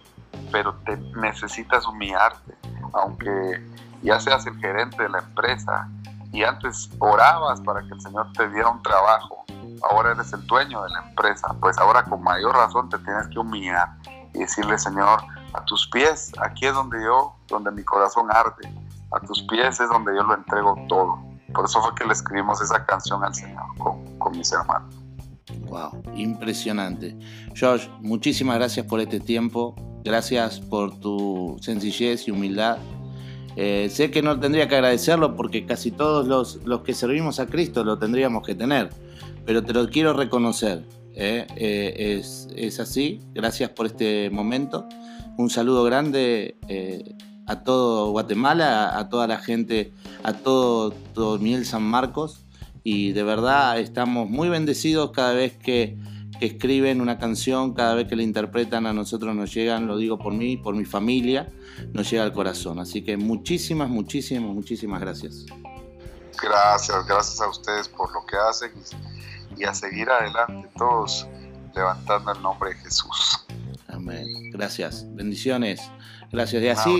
pero 0.51 0.73
te 0.85 0.97
necesitas 1.15 1.85
humillarte. 1.87 2.55
Aunque 2.93 3.65
ya 4.01 4.19
seas 4.19 4.45
el 4.45 4.57
gerente 4.59 5.03
de 5.03 5.09
la 5.09 5.19
empresa 5.19 5.87
y 6.31 6.43
antes 6.43 6.89
orabas 6.99 7.61
para 7.61 7.81
que 7.81 7.93
el 7.93 8.01
Señor 8.01 8.31
te 8.33 8.49
diera 8.49 8.69
un 8.69 8.81
trabajo, 8.81 9.45
ahora 9.89 10.11
eres 10.11 10.33
el 10.33 10.45
dueño 10.47 10.83
de 10.83 10.89
la 10.89 11.07
empresa, 11.07 11.47
pues 11.59 11.77
ahora 11.77 12.03
con 12.03 12.21
mayor 12.23 12.55
razón 12.55 12.89
te 12.89 12.97
tienes 12.99 13.27
que 13.27 13.39
humillar 13.39 13.89
y 14.33 14.39
decirle, 14.39 14.77
Señor, 14.77 15.21
a 15.53 15.63
tus 15.65 15.87
pies, 15.89 16.31
aquí 16.41 16.65
es 16.65 16.73
donde 16.73 17.01
yo, 17.03 17.35
donde 17.47 17.71
mi 17.71 17.83
corazón 17.83 18.29
arde, 18.31 18.73
a 19.11 19.19
tus 19.19 19.43
pies 19.43 19.79
es 19.79 19.89
donde 19.89 20.15
yo 20.15 20.23
lo 20.23 20.33
entrego 20.33 20.75
todo. 20.89 21.19
Por 21.53 21.65
eso 21.65 21.81
fue 21.81 21.93
que 21.95 22.05
le 22.05 22.13
escribimos 22.13 22.61
esa 22.61 22.83
canción 22.85 23.23
al 23.23 23.33
Señor 23.35 23.65
con, 23.77 24.31
mis 24.31 24.51
hermanos. 24.51 24.95
Wow, 25.67 26.03
impresionante. 26.15 27.15
George, 27.53 27.89
muchísimas 28.01 28.57
gracias 28.57 28.85
por 28.85 28.99
este 28.99 29.19
tiempo, 29.19 29.75
gracias 30.03 30.59
por 30.59 30.99
tu 30.99 31.57
sencillez 31.61 32.27
y 32.27 32.31
humildad. 32.31 32.77
Eh, 33.55 33.89
sé 33.91 34.09
que 34.09 34.21
no 34.21 34.39
tendría 34.39 34.67
que 34.67 34.75
agradecerlo 34.75 35.35
porque 35.35 35.65
casi 35.65 35.91
todos 35.91 36.27
los, 36.27 36.65
los, 36.65 36.81
que 36.81 36.93
servimos 36.93 37.39
a 37.39 37.45
Cristo 37.45 37.83
lo 37.83 37.99
tendríamos 37.99 38.45
que 38.45 38.55
tener, 38.55 38.89
pero 39.45 39.63
te 39.63 39.73
lo 39.73 39.89
quiero 39.89 40.13
reconocer. 40.13 40.83
¿eh? 41.15 41.45
Eh, 41.55 42.17
es, 42.19 42.47
es, 42.55 42.79
así, 42.79 43.21
gracias 43.33 43.69
por 43.69 43.85
este 43.85 44.29
momento. 44.29 44.87
Un 45.37 45.49
saludo 45.49 45.83
grande 45.83 46.55
a 47.47 47.63
todo 47.63 48.11
Guatemala, 48.11 48.97
a 48.97 49.09
toda 49.09 49.27
la 49.27 49.37
gente, 49.37 49.91
a 50.23 50.33
todo, 50.33 50.91
todo 51.13 51.39
Miel 51.39 51.65
San 51.65 51.83
Marcos 51.83 52.42
y 52.83 53.13
de 53.13 53.23
verdad 53.23 53.79
estamos 53.79 54.29
muy 54.29 54.49
bendecidos 54.49 55.11
cada 55.11 55.33
vez 55.33 55.57
que, 55.57 55.97
escriben 56.41 56.99
una 56.99 57.19
canción, 57.19 57.73
cada 57.73 57.95
vez 57.95 58.07
que 58.09 58.17
la 58.17 58.23
interpretan 58.23 58.85
a 58.85 58.91
nosotros 58.91 59.33
nos 59.33 59.53
llegan, 59.53 59.87
lo 59.87 59.95
digo 59.95 60.19
por 60.19 60.33
mí, 60.33 60.57
por 60.57 60.75
mi 60.75 60.83
familia, 60.83 61.49
nos 61.93 62.09
llega 62.11 62.23
al 62.23 62.33
corazón. 62.33 62.79
Así 62.79 63.01
que 63.01 63.15
muchísimas, 63.15 63.87
muchísimas, 63.87 64.53
muchísimas 64.53 64.99
gracias. 64.99 65.45
Gracias, 66.41 67.05
gracias 67.07 67.39
a 67.39 67.47
ustedes 67.47 67.87
por 67.87 68.11
lo 68.11 68.25
que 68.25 68.35
hacen 68.35 68.71
y 69.57 69.63
a 69.63 69.73
seguir 69.73 70.09
adelante 70.09 70.67
todos 70.77 71.25
levantando 71.73 72.33
el 72.33 72.41
nombre 72.41 72.71
de 72.71 72.75
Jesús. 72.77 73.45
Amén. 73.87 74.27
Gracias. 74.51 75.05
Bendiciones. 75.13 75.81
Gracias. 76.31 76.61
Y 76.61 76.67
así, 76.67 76.99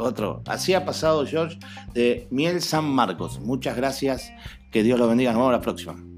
otro. 0.00 0.42
Así 0.46 0.74
ha 0.74 0.84
pasado 0.84 1.26
George 1.26 1.58
de 1.92 2.26
Miel 2.30 2.62
San 2.62 2.84
Marcos. 2.84 3.40
Muchas 3.40 3.76
gracias. 3.76 4.32
Que 4.70 4.82
Dios 4.82 4.98
lo 4.98 5.08
bendiga. 5.08 5.32
Nos 5.32 5.40
vemos 5.40 5.52
la 5.52 5.60
próxima. 5.60 6.13